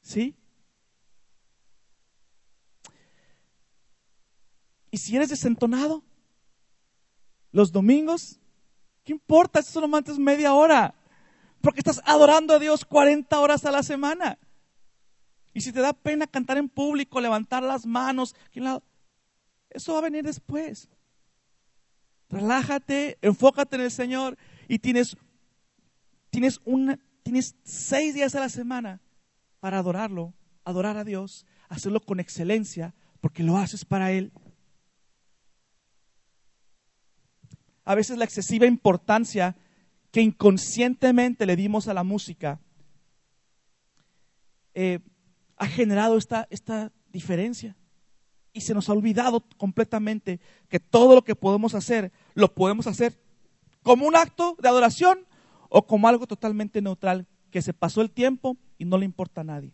¿Sí? 0.00 0.34
Y 4.90 4.98
si 4.98 5.16
eres 5.16 5.28
desentonado, 5.28 6.02
los 7.52 7.72
domingos, 7.72 8.40
¿qué 9.04 9.12
importa? 9.12 9.60
Eso 9.60 9.72
solo 9.72 9.88
mantes 9.88 10.18
media 10.18 10.54
hora. 10.54 10.94
Porque 11.60 11.80
estás 11.80 12.00
adorando 12.04 12.54
a 12.54 12.58
Dios 12.58 12.84
40 12.84 13.38
horas 13.38 13.64
a 13.64 13.70
la 13.70 13.82
semana. 13.82 14.38
Y 15.52 15.60
si 15.60 15.72
te 15.72 15.80
da 15.80 15.92
pena 15.92 16.26
cantar 16.26 16.58
en 16.58 16.68
público, 16.68 17.20
levantar 17.20 17.62
las 17.62 17.84
manos, 17.84 18.36
eso 19.70 19.92
va 19.92 19.98
a 19.98 20.02
venir 20.02 20.24
después. 20.24 20.88
Relájate, 22.28 23.18
enfócate 23.22 23.76
en 23.76 23.82
el 23.82 23.90
Señor 23.90 24.36
y 24.68 24.78
tienes, 24.78 25.16
tienes, 26.30 26.60
una, 26.64 26.98
tienes 27.22 27.56
seis 27.64 28.14
días 28.14 28.34
a 28.34 28.40
la 28.40 28.50
semana 28.50 29.00
para 29.60 29.78
adorarlo, 29.78 30.34
adorar 30.64 30.96
a 30.98 31.04
Dios, 31.04 31.46
hacerlo 31.68 32.00
con 32.00 32.20
excelencia, 32.20 32.94
porque 33.20 33.42
lo 33.42 33.56
haces 33.56 33.84
para 33.84 34.12
Él. 34.12 34.32
A 37.88 37.94
veces 37.94 38.18
la 38.18 38.26
excesiva 38.26 38.66
importancia 38.66 39.56
que 40.10 40.20
inconscientemente 40.20 41.46
le 41.46 41.56
dimos 41.56 41.88
a 41.88 41.94
la 41.94 42.04
música 42.04 42.60
eh, 44.74 44.98
ha 45.56 45.66
generado 45.66 46.18
esta, 46.18 46.46
esta 46.50 46.92
diferencia. 47.10 47.78
Y 48.52 48.60
se 48.60 48.74
nos 48.74 48.90
ha 48.90 48.92
olvidado 48.92 49.42
completamente 49.56 50.38
que 50.68 50.80
todo 50.80 51.14
lo 51.14 51.24
que 51.24 51.34
podemos 51.34 51.74
hacer, 51.74 52.12
lo 52.34 52.52
podemos 52.54 52.86
hacer 52.86 53.18
como 53.82 54.06
un 54.06 54.16
acto 54.16 54.54
de 54.60 54.68
adoración 54.68 55.20
o 55.70 55.86
como 55.86 56.08
algo 56.08 56.26
totalmente 56.26 56.82
neutral, 56.82 57.26
que 57.50 57.62
se 57.62 57.72
pasó 57.72 58.02
el 58.02 58.10
tiempo 58.10 58.58
y 58.76 58.84
no 58.84 58.98
le 58.98 59.06
importa 59.06 59.40
a 59.40 59.44
nadie. 59.44 59.72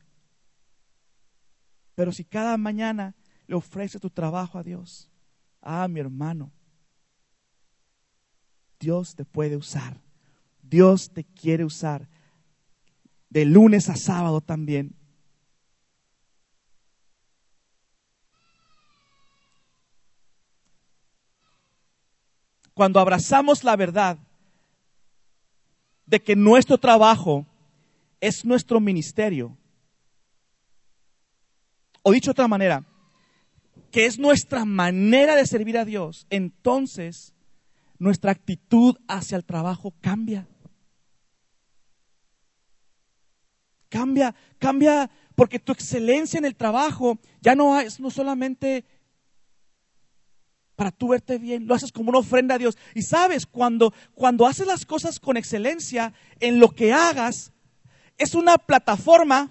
Pero 1.96 2.12
si 2.12 2.24
cada 2.24 2.56
mañana 2.58 3.16
le 3.48 3.56
ofreces 3.56 4.00
tu 4.00 4.08
trabajo 4.08 4.56
a 4.56 4.62
Dios, 4.62 5.10
ah, 5.60 5.88
mi 5.88 5.98
hermano, 5.98 6.52
Dios 8.84 9.14
te 9.14 9.24
puede 9.24 9.56
usar. 9.56 9.98
Dios 10.60 11.10
te 11.10 11.24
quiere 11.24 11.64
usar. 11.64 12.06
De 13.30 13.46
lunes 13.46 13.88
a 13.88 13.96
sábado 13.96 14.42
también. 14.42 14.94
Cuando 22.74 23.00
abrazamos 23.00 23.64
la 23.64 23.74
verdad 23.74 24.18
de 26.04 26.22
que 26.22 26.36
nuestro 26.36 26.76
trabajo 26.76 27.46
es 28.20 28.44
nuestro 28.44 28.80
ministerio, 28.80 29.56
o 32.02 32.12
dicho 32.12 32.26
de 32.26 32.32
otra 32.32 32.48
manera, 32.48 32.84
que 33.90 34.04
es 34.04 34.18
nuestra 34.18 34.66
manera 34.66 35.36
de 35.36 35.46
servir 35.46 35.78
a 35.78 35.86
Dios, 35.86 36.26
entonces 36.28 37.33
nuestra 37.98 38.32
actitud 38.32 38.96
hacia 39.08 39.36
el 39.36 39.44
trabajo 39.44 39.94
cambia. 40.00 40.48
Cambia, 43.88 44.34
cambia, 44.58 45.10
porque 45.34 45.58
tu 45.58 45.72
excelencia 45.72 46.38
en 46.38 46.44
el 46.44 46.56
trabajo 46.56 47.18
ya 47.40 47.54
no 47.54 47.78
es 47.78 48.00
no 48.00 48.10
solamente 48.10 48.84
para 50.76 50.90
tú 50.90 51.08
verte 51.08 51.38
bien, 51.38 51.66
lo 51.66 51.74
haces 51.74 51.92
como 51.92 52.10
una 52.10 52.18
ofrenda 52.18 52.56
a 52.56 52.58
Dios. 52.58 52.76
Y 52.94 53.02
sabes, 53.02 53.46
cuando, 53.46 53.92
cuando 54.14 54.46
haces 54.46 54.66
las 54.66 54.84
cosas 54.84 55.20
con 55.20 55.36
excelencia 55.36 56.12
en 56.40 56.58
lo 56.58 56.70
que 56.70 56.92
hagas, 56.92 57.52
es 58.18 58.34
una 58.34 58.58
plataforma, 58.58 59.50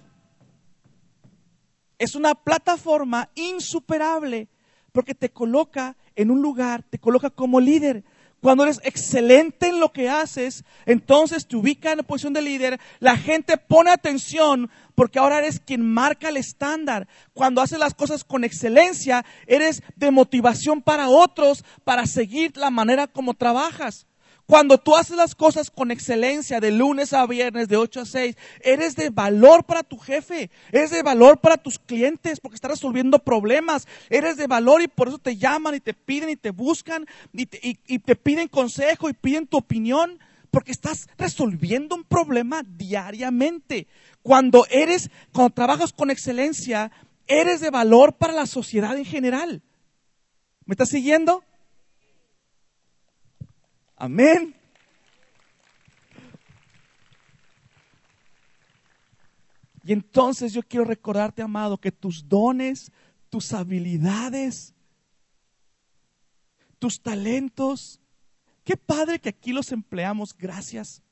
es 1.98 2.14
una 2.14 2.34
plataforma 2.34 3.30
insuperable, 3.34 4.48
porque 4.92 5.14
te 5.14 5.30
coloca 5.30 5.96
en 6.14 6.30
un 6.30 6.42
lugar, 6.42 6.82
te 6.82 6.98
coloca 6.98 7.30
como 7.30 7.60
líder. 7.60 8.04
Cuando 8.44 8.64
eres 8.64 8.78
excelente 8.84 9.68
en 9.68 9.80
lo 9.80 9.90
que 9.90 10.10
haces, 10.10 10.64
entonces 10.84 11.48
te 11.48 11.56
ubica 11.56 11.92
en 11.92 11.96
la 11.96 12.02
posición 12.02 12.34
de 12.34 12.42
líder, 12.42 12.78
la 13.00 13.16
gente 13.16 13.56
pone 13.56 13.90
atención 13.90 14.70
porque 14.94 15.18
ahora 15.18 15.38
eres 15.38 15.60
quien 15.60 15.80
marca 15.80 16.28
el 16.28 16.36
estándar. 16.36 17.08
Cuando 17.32 17.62
haces 17.62 17.78
las 17.78 17.94
cosas 17.94 18.22
con 18.22 18.44
excelencia, 18.44 19.24
eres 19.46 19.82
de 19.96 20.10
motivación 20.10 20.82
para 20.82 21.08
otros 21.08 21.64
para 21.84 22.04
seguir 22.04 22.54
la 22.58 22.68
manera 22.68 23.06
como 23.06 23.32
trabajas. 23.32 24.06
Cuando 24.46 24.76
tú 24.76 24.94
haces 24.94 25.16
las 25.16 25.34
cosas 25.34 25.70
con 25.70 25.90
excelencia 25.90 26.60
de 26.60 26.70
lunes 26.70 27.14
a 27.14 27.26
viernes, 27.26 27.68
de 27.68 27.78
8 27.78 28.02
a 28.02 28.04
6, 28.04 28.36
eres 28.60 28.94
de 28.94 29.08
valor 29.08 29.64
para 29.64 29.82
tu 29.82 29.98
jefe, 29.98 30.50
eres 30.70 30.90
de 30.90 31.02
valor 31.02 31.38
para 31.38 31.56
tus 31.56 31.78
clientes 31.78 32.40
porque 32.40 32.56
estás 32.56 32.72
resolviendo 32.72 33.18
problemas, 33.18 33.88
eres 34.10 34.36
de 34.36 34.46
valor 34.46 34.82
y 34.82 34.88
por 34.88 35.08
eso 35.08 35.18
te 35.18 35.38
llaman 35.38 35.74
y 35.74 35.80
te 35.80 35.94
piden 35.94 36.28
y 36.28 36.36
te 36.36 36.50
buscan 36.50 37.06
y 37.32 37.46
te, 37.46 37.78
y 37.86 37.98
te 37.98 38.16
piden 38.16 38.48
consejo 38.48 39.08
y 39.08 39.14
piden 39.14 39.46
tu 39.46 39.56
opinión 39.56 40.18
porque 40.50 40.72
estás 40.72 41.08
resolviendo 41.16 41.96
un 41.96 42.04
problema 42.04 42.62
diariamente. 42.64 43.88
Cuando 44.22 44.66
eres, 44.70 45.10
cuando 45.32 45.54
trabajas 45.54 45.92
con 45.92 46.10
excelencia, 46.10 46.92
eres 47.26 47.60
de 47.60 47.70
valor 47.70 48.14
para 48.14 48.34
la 48.34 48.46
sociedad 48.46 48.96
en 48.96 49.04
general. 49.04 49.62
¿Me 50.66 50.74
estás 50.74 50.90
siguiendo? 50.90 51.42
Amén. 54.04 54.54
Y 59.82 59.94
entonces 59.94 60.52
yo 60.52 60.62
quiero 60.62 60.84
recordarte, 60.84 61.40
amado, 61.40 61.78
que 61.78 61.90
tus 61.90 62.28
dones, 62.28 62.92
tus 63.30 63.54
habilidades, 63.54 64.74
tus 66.78 67.00
talentos, 67.00 67.98
qué 68.62 68.76
padre 68.76 69.20
que 69.20 69.30
aquí 69.30 69.54
los 69.54 69.72
empleamos, 69.72 70.36
gracias. 70.36 71.02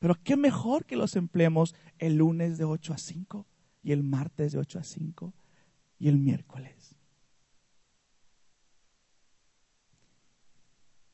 Pero 0.00 0.16
qué 0.22 0.36
mejor 0.36 0.84
que 0.84 0.96
los 0.96 1.16
empleemos 1.16 1.74
el 1.98 2.16
lunes 2.16 2.58
de 2.58 2.64
8 2.64 2.92
a 2.92 2.98
5 2.98 3.46
y 3.82 3.92
el 3.92 4.02
martes 4.02 4.52
de 4.52 4.58
8 4.58 4.80
a 4.80 4.84
5 4.84 5.32
y 5.98 6.08
el 6.08 6.18
miércoles. 6.18 6.83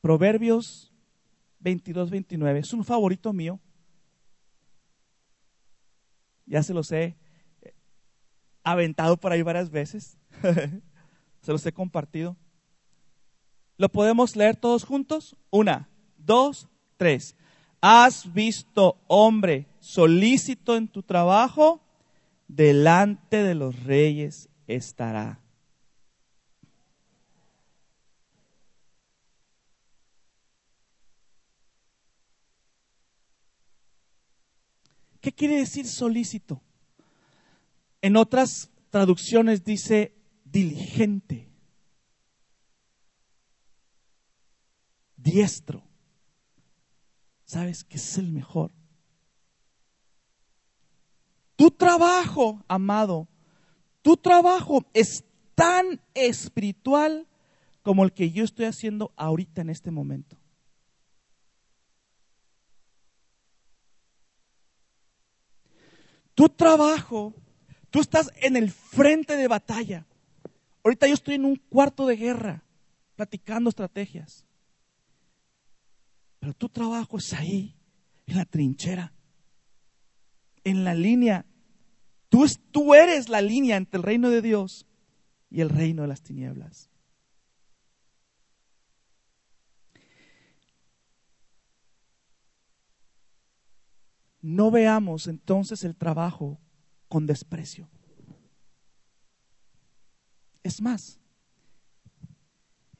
Proverbios 0.01 0.91
22, 1.59 2.09
29 2.09 2.59
es 2.59 2.73
un 2.73 2.83
favorito 2.83 3.31
mío 3.33 3.59
ya 6.51 6.61
se 6.63 6.73
los 6.73 6.91
he 6.91 7.15
aventado 8.63 9.15
por 9.15 9.31
ahí 9.31 9.41
varias 9.41 9.69
veces. 9.69 10.17
se 11.41 11.51
los 11.51 11.65
he 11.65 11.71
compartido. 11.71 12.35
¿Lo 13.77 13.89
podemos 13.89 14.35
leer 14.35 14.57
todos 14.57 14.83
juntos? 14.83 15.37
Una, 15.49 15.89
dos, 16.17 16.67
tres. 16.97 17.37
¿Has 17.79 18.31
visto 18.33 19.01
hombre 19.07 19.65
solícito 19.79 20.75
en 20.75 20.89
tu 20.89 21.01
trabajo? 21.03 21.81
Delante 22.49 23.43
de 23.43 23.55
los 23.55 23.83
reyes 23.83 24.49
estará. 24.67 25.40
¿Qué 35.21 35.31
quiere 35.31 35.57
decir 35.57 35.87
solícito? 35.87 36.61
En 38.01 38.17
otras 38.17 38.71
traducciones 38.89 39.63
dice 39.63 40.15
diligente, 40.43 41.47
diestro. 45.15 45.83
¿Sabes 47.45 47.83
que 47.83 47.97
es 47.97 48.17
el 48.17 48.31
mejor? 48.31 48.71
Tu 51.55 51.69
trabajo, 51.69 52.65
amado, 52.67 53.27
tu 54.01 54.17
trabajo 54.17 54.83
es 54.93 55.23
tan 55.53 56.01
espiritual 56.15 57.27
como 57.83 58.03
el 58.03 58.13
que 58.13 58.31
yo 58.31 58.43
estoy 58.43 58.65
haciendo 58.65 59.13
ahorita 59.15 59.61
en 59.61 59.69
este 59.69 59.91
momento. 59.91 60.40
Tu 66.41 66.49
trabajo, 66.49 67.35
tú 67.91 67.99
estás 67.99 68.31
en 68.41 68.55
el 68.55 68.71
frente 68.71 69.35
de 69.35 69.47
batalla. 69.47 70.07
Ahorita 70.83 71.05
yo 71.05 71.13
estoy 71.13 71.35
en 71.35 71.45
un 71.45 71.55
cuarto 71.55 72.07
de 72.07 72.15
guerra, 72.15 72.63
platicando 73.15 73.69
estrategias. 73.69 74.47
Pero 76.39 76.55
tu 76.55 76.67
trabajo 76.67 77.19
es 77.19 77.31
ahí, 77.33 77.75
en 78.25 78.37
la 78.37 78.45
trinchera, 78.45 79.13
en 80.63 80.83
la 80.83 80.95
línea. 80.95 81.45
Tú, 82.27 82.47
tú 82.71 82.95
eres 82.95 83.29
la 83.29 83.41
línea 83.41 83.77
entre 83.77 83.97
el 83.97 84.03
reino 84.03 84.31
de 84.31 84.41
Dios 84.41 84.87
y 85.51 85.61
el 85.61 85.69
reino 85.69 86.01
de 86.01 86.07
las 86.07 86.23
tinieblas. 86.23 86.89
No 94.41 94.71
veamos 94.71 95.27
entonces 95.27 95.83
el 95.83 95.95
trabajo 95.95 96.59
con 97.07 97.27
desprecio. 97.27 97.89
Es 100.63 100.81
más, 100.81 101.19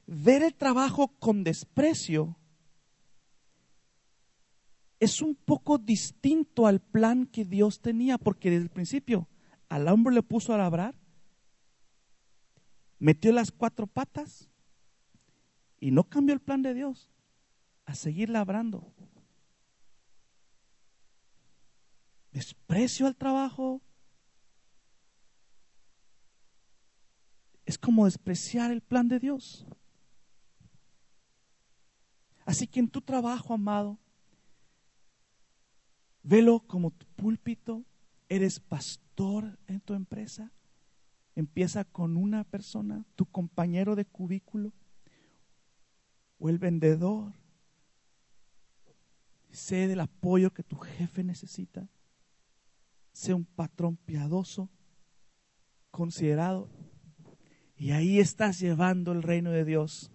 ver 0.06 0.44
el 0.44 0.54
trabajo 0.54 1.10
con 1.20 1.44
desprecio 1.44 2.38
es 5.00 5.22
un 5.22 5.36
poco 5.36 5.80
distinto 5.80 6.68
al 6.68 6.80
plan 6.80 7.26
que 7.26 7.44
Dios 7.44 7.82
tenía, 7.82 8.18
porque 8.18 8.52
desde 8.52 8.64
el 8.64 8.70
principio 8.70 9.28
al 9.68 9.88
hombre 9.88 10.14
le 10.14 10.22
puso 10.22 10.54
a 10.54 10.58
labrar, 10.58 10.96
metió 13.00 13.32
las 13.32 13.52
cuatro 13.52 13.88
patas 13.88 14.50
y 15.80 15.90
no 15.90 16.04
cambió 16.04 16.34
el 16.34 16.40
plan 16.40 16.62
de 16.62 16.76
Dios 16.76 17.10
a 17.86 17.96
seguir 17.96 18.30
labrando. 18.30 18.94
Desprecio 22.32 23.08
al 23.08 23.16
trabajo. 23.16 23.82
Es 27.66 27.78
como 27.78 28.06
despreciar 28.06 28.72
el 28.72 28.82
plan 28.82 29.08
de 29.08 29.20
Dios. 29.20 29.66
Así 32.46 32.68
que 32.68 32.80
en 32.80 32.90
tu 32.90 33.02
trabajo, 33.02 33.54
amado, 33.54 33.98
velo 36.24 36.60
como 36.60 36.92
tu 36.92 37.06
púlpito, 37.16 37.86
eres 38.28 38.60
pastor 38.60 39.58
en 39.68 39.80
tu 39.80 39.94
empresa. 39.94 40.52
Empieza 41.36 41.86
con 41.86 42.18
una 42.18 42.44
persona, 42.44 43.06
tu 43.16 43.26
compañero 43.26 43.96
de 43.96 44.06
cubículo 44.06 44.74
o 46.40 46.50
el 46.50 46.58
vendedor. 46.58 47.34
Sé 49.52 49.88
del 49.88 50.00
apoyo 50.00 50.54
que 50.54 50.64
tu 50.64 50.78
jefe 50.78 51.24
necesita 51.24 51.88
sea 53.12 53.36
un 53.36 53.46
patrón 53.46 53.98
piadoso, 53.98 54.70
considerado. 55.90 56.70
Y 57.76 57.92
ahí 57.92 58.20
estás 58.20 58.60
llevando 58.60 59.12
el 59.12 59.24
reino 59.24 59.52
de 59.52 59.66
Dios 59.66 60.12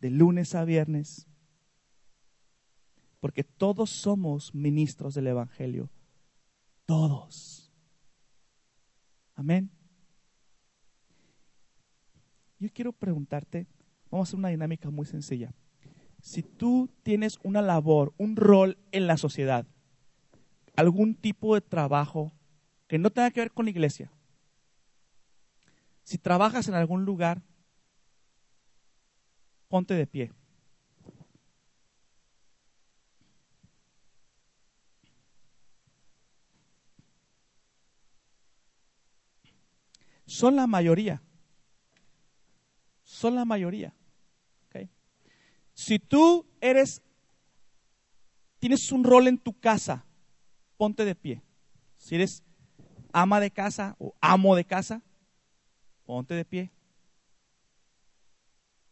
de 0.00 0.10
lunes 0.10 0.54
a 0.54 0.64
viernes. 0.64 1.26
Porque 3.20 3.42
todos 3.42 3.90
somos 3.90 4.54
ministros 4.54 5.14
del 5.14 5.26
Evangelio. 5.26 5.90
Todos. 6.86 7.72
Amén. 9.34 9.70
Yo 12.58 12.68
quiero 12.72 12.92
preguntarte, 12.92 13.66
vamos 14.10 14.26
a 14.26 14.30
hacer 14.30 14.38
una 14.38 14.48
dinámica 14.48 14.90
muy 14.90 15.06
sencilla. 15.06 15.52
Si 16.20 16.42
tú 16.42 16.90
tienes 17.02 17.38
una 17.44 17.62
labor, 17.62 18.12
un 18.18 18.36
rol 18.36 18.78
en 18.90 19.06
la 19.06 19.16
sociedad, 19.16 19.66
algún 20.76 21.14
tipo 21.14 21.54
de 21.54 21.60
trabajo 21.60 22.32
que 22.88 22.98
no 22.98 23.10
tenga 23.10 23.30
que 23.30 23.40
ver 23.40 23.52
con 23.52 23.66
la 23.66 23.70
iglesia. 23.70 24.10
Si 26.02 26.18
trabajas 26.18 26.66
en 26.68 26.74
algún 26.74 27.04
lugar, 27.04 27.42
ponte 29.68 29.94
de 29.94 30.06
pie. 30.06 30.32
Son 40.26 40.56
la 40.56 40.66
mayoría. 40.66 41.22
Son 43.02 43.34
la 43.34 43.44
mayoría. 43.44 43.94
Si 45.78 46.00
tú 46.00 46.44
eres, 46.60 47.02
tienes 48.58 48.90
un 48.90 49.04
rol 49.04 49.28
en 49.28 49.38
tu 49.38 49.56
casa, 49.60 50.04
ponte 50.76 51.04
de 51.04 51.14
pie. 51.14 51.40
Si 51.96 52.16
eres 52.16 52.42
ama 53.12 53.40
de 53.40 53.50
casa 53.50 53.96
o 53.98 54.14
amo 54.20 54.54
de 54.56 54.64
casa, 54.64 55.02
ponte 56.04 56.34
de 56.34 56.44
pie. 56.44 56.70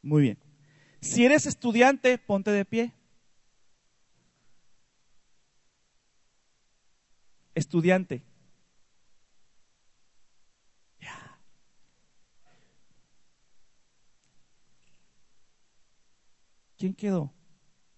Muy 0.03 0.23
bien. 0.23 0.39
Si 1.01 1.25
eres 1.25 1.47
estudiante, 1.47 2.19
ponte 2.19 2.51
de 2.51 2.65
pie. 2.65 2.93
Estudiante. 7.55 8.23
Ya. 11.01 11.41
¿Quién 16.77 16.95
quedó? 16.95 17.33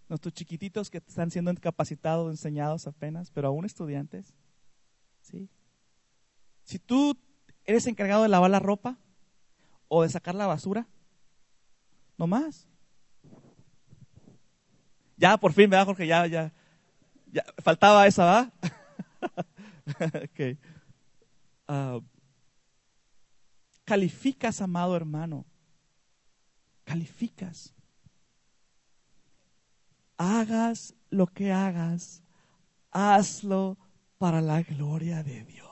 Nuestros 0.09 0.33
chiquititos 0.33 0.89
que 0.89 0.99
están 0.99 1.31
siendo 1.31 1.53
capacitados, 1.57 2.31
enseñados 2.31 2.87
apenas, 2.87 3.31
pero 3.31 3.49
aún 3.49 3.65
estudiantes. 3.65 4.33
¿Sí? 5.21 5.51
Si 6.69 6.79
tú 6.79 7.17
eres 7.65 7.87
encargado 7.87 8.25
de 8.25 8.29
lavar 8.29 8.51
la 8.51 8.59
ropa 8.59 8.99
o 9.89 10.03
de 10.03 10.11
sacar 10.11 10.35
la 10.35 10.47
basura, 10.47 10.87
no 12.19 12.27
más. 12.27 12.69
Ya, 15.17 15.39
por 15.39 15.55
fin, 15.55 15.71
¿verdad, 15.71 15.87
Jorge? 15.87 16.07
Ya, 16.07 16.27
ya, 16.27 16.53
faltaba 17.65 18.07
esa, 18.07 18.25
¿verdad? 18.27 18.53
okay. 20.31 20.59
Ah, 21.67 22.01
calificas, 23.87 24.61
amado 24.61 24.95
hermano. 24.95 25.47
Calificas. 26.85 27.75
Hagas 30.19 30.95
lo 31.09 31.29
que 31.29 31.51
hagas, 31.51 32.23
hazlo 32.91 33.79
para 34.19 34.43
la 34.43 34.61
gloria 34.61 35.23
de 35.23 35.45
Dios. 35.45 35.68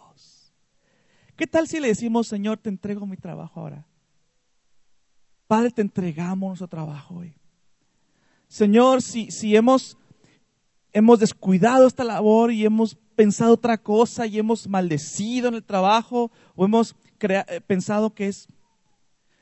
¿Qué 1.37 1.47
tal 1.47 1.69
si 1.69 1.81
le 1.81 1.89
decimos, 1.89 2.29
Señor, 2.29 2.59
te 2.59 2.71
entrego 2.71 3.07
mi 3.07 3.17
trabajo 3.17 3.61
ahora? 3.61 3.87
Padre, 5.47 5.71
te 5.71 5.83
entregamos 5.83 6.49
nuestro 6.49 6.69
trabajo 6.69 7.17
hoy. 7.17 7.35
Señor, 8.49 9.03
si, 9.03 9.31
si 9.31 9.55
hemos, 9.55 9.99
hemos 10.93 11.21
descuidado 11.21 11.87
esta 11.87 12.05
labor 12.05 12.53
y 12.53 12.65
hemos 12.65 12.97
pensado 13.15 13.55
otra 13.55 13.77
cosa 13.77 14.27
y 14.27 14.39
hemos 14.39 14.67
maldecido 14.67 15.49
en 15.49 15.55
el 15.55 15.65
trabajo 15.65 16.31
o 16.55 16.65
hemos 16.65 16.97
eh, 17.21 17.61
pensado 17.67 18.15
que 18.15 18.29
es 18.29 18.49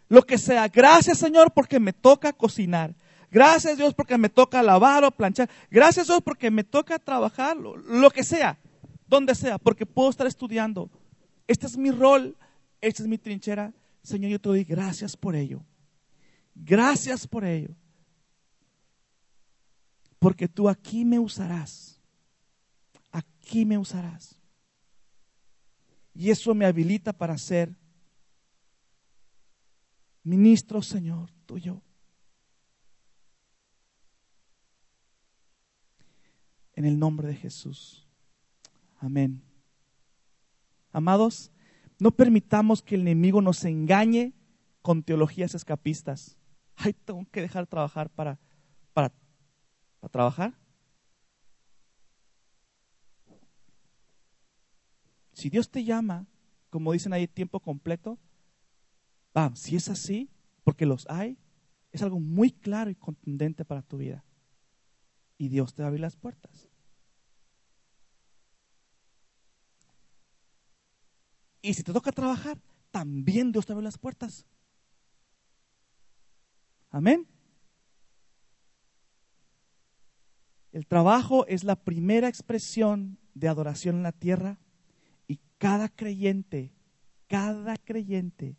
lo 0.08 0.22
que 0.22 0.36
sea. 0.36 0.68
Gracias 0.68 1.18
Señor 1.18 1.52
porque 1.52 1.78
me 1.78 1.92
toca 1.92 2.32
cocinar. 2.32 2.94
Gracias 3.30 3.76
Dios 3.76 3.94
porque 3.94 4.18
me 4.18 4.28
toca 4.28 4.62
lavar 4.62 5.04
o 5.04 5.10
planchar. 5.10 5.48
Gracias 5.70 6.06
Dios 6.08 6.22
porque 6.22 6.50
me 6.50 6.64
toca 6.64 6.98
trabajar, 6.98 7.56
lo, 7.56 7.76
lo 7.76 8.10
que 8.10 8.24
sea, 8.24 8.58
donde 9.06 9.34
sea, 9.34 9.58
porque 9.58 9.86
puedo 9.86 10.10
estar 10.10 10.26
estudiando. 10.26 10.90
Este 11.46 11.66
es 11.66 11.76
mi 11.76 11.90
rol, 11.90 12.36
esta 12.80 13.02
es 13.02 13.08
mi 13.08 13.18
trinchera. 13.18 13.72
Señor, 14.02 14.30
yo 14.30 14.40
te 14.40 14.48
doy 14.48 14.64
gracias 14.64 15.16
por 15.16 15.34
ello. 15.34 15.62
Gracias 16.54 17.26
por 17.26 17.44
ello. 17.44 17.74
Porque 20.18 20.48
tú 20.48 20.68
aquí 20.68 21.04
me 21.04 21.18
usarás. 21.18 22.00
Aquí 23.10 23.64
me 23.64 23.76
usarás. 23.76 24.40
Y 26.14 26.30
eso 26.30 26.54
me 26.54 26.64
habilita 26.64 27.12
para 27.12 27.36
ser 27.36 27.76
ministro, 30.22 30.80
Señor, 30.80 31.30
tuyo. 31.44 31.82
En 36.72 36.84
el 36.84 36.98
nombre 36.98 37.28
de 37.28 37.36
Jesús. 37.36 38.08
Amén. 38.98 39.42
Amados, 40.94 41.50
no 41.98 42.12
permitamos 42.12 42.80
que 42.80 42.94
el 42.94 43.00
enemigo 43.00 43.42
nos 43.42 43.64
engañe 43.64 44.32
con 44.80 45.02
teologías 45.02 45.56
escapistas. 45.56 46.38
Ay, 46.76 46.92
tengo 46.92 47.26
que 47.32 47.40
dejar 47.40 47.64
de 47.64 47.70
trabajar 47.70 48.10
para, 48.10 48.38
para, 48.92 49.12
para 49.98 50.12
trabajar. 50.12 50.54
Si 55.32 55.50
Dios 55.50 55.68
te 55.68 55.82
llama, 55.82 56.28
como 56.70 56.92
dicen 56.92 57.12
ahí, 57.12 57.26
tiempo 57.26 57.58
completo, 57.58 58.20
va, 59.36 59.50
si 59.56 59.74
es 59.74 59.88
así, 59.88 60.30
porque 60.62 60.86
los 60.86 61.10
hay, 61.10 61.36
es 61.90 62.02
algo 62.02 62.20
muy 62.20 62.52
claro 62.52 62.88
y 62.88 62.94
contundente 62.94 63.64
para 63.64 63.82
tu 63.82 63.98
vida. 63.98 64.24
Y 65.38 65.48
Dios 65.48 65.74
te 65.74 65.82
va 65.82 65.86
a 65.86 65.88
abrir 65.88 66.02
las 66.02 66.14
puertas. 66.14 66.70
Y 71.64 71.72
si 71.72 71.82
te 71.82 71.92
toca 71.92 72.12
trabajar, 72.12 72.58
también 72.90 73.50
Dios 73.50 73.64
te 73.64 73.72
abre 73.72 73.84
las 73.84 73.98
puertas. 73.98 74.46
Amén. 76.90 77.26
El 80.72 80.86
trabajo 80.86 81.46
es 81.46 81.64
la 81.64 81.76
primera 81.76 82.28
expresión 82.28 83.18
de 83.34 83.48
adoración 83.48 83.96
en 83.96 84.02
la 84.02 84.12
tierra 84.12 84.58
cada 85.64 85.88
creyente, 85.88 86.74
cada 87.26 87.78
creyente, 87.78 88.58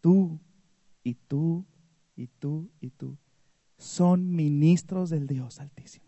tú 0.00 0.40
y 1.04 1.14
tú 1.14 1.64
y 2.16 2.26
tú 2.26 2.72
y 2.80 2.90
tú, 2.90 3.16
son 3.78 4.34
ministros 4.34 5.10
del 5.10 5.28
Dios 5.28 5.60
Altísimo. 5.60 6.06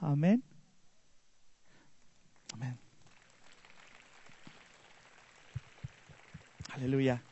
Amén. 0.00 0.42
Amén. 2.54 2.78
Aleluya. 6.72 7.22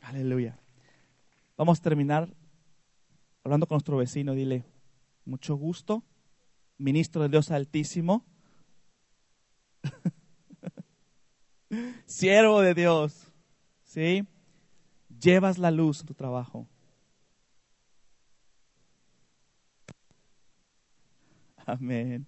Aleluya. 0.00 0.58
Vamos 1.56 1.78
a 1.78 1.82
terminar 1.82 2.28
hablando 3.44 3.66
con 3.66 3.76
nuestro 3.76 3.98
vecino. 3.98 4.32
Dile, 4.32 4.64
mucho 5.26 5.54
gusto, 5.56 6.02
ministro 6.78 7.22
del 7.22 7.30
Dios 7.30 7.50
Altísimo. 7.50 8.24
Siervo 12.06 12.62
de 12.62 12.72
Dios, 12.72 13.30
¿sí? 13.84 14.26
Llevas 15.20 15.58
la 15.58 15.70
luz 15.70 16.00
en 16.00 16.06
tu 16.06 16.14
trabajo. 16.14 16.66
Amén. 21.66 22.26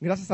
Gracias 0.00 0.22
a 0.22 0.26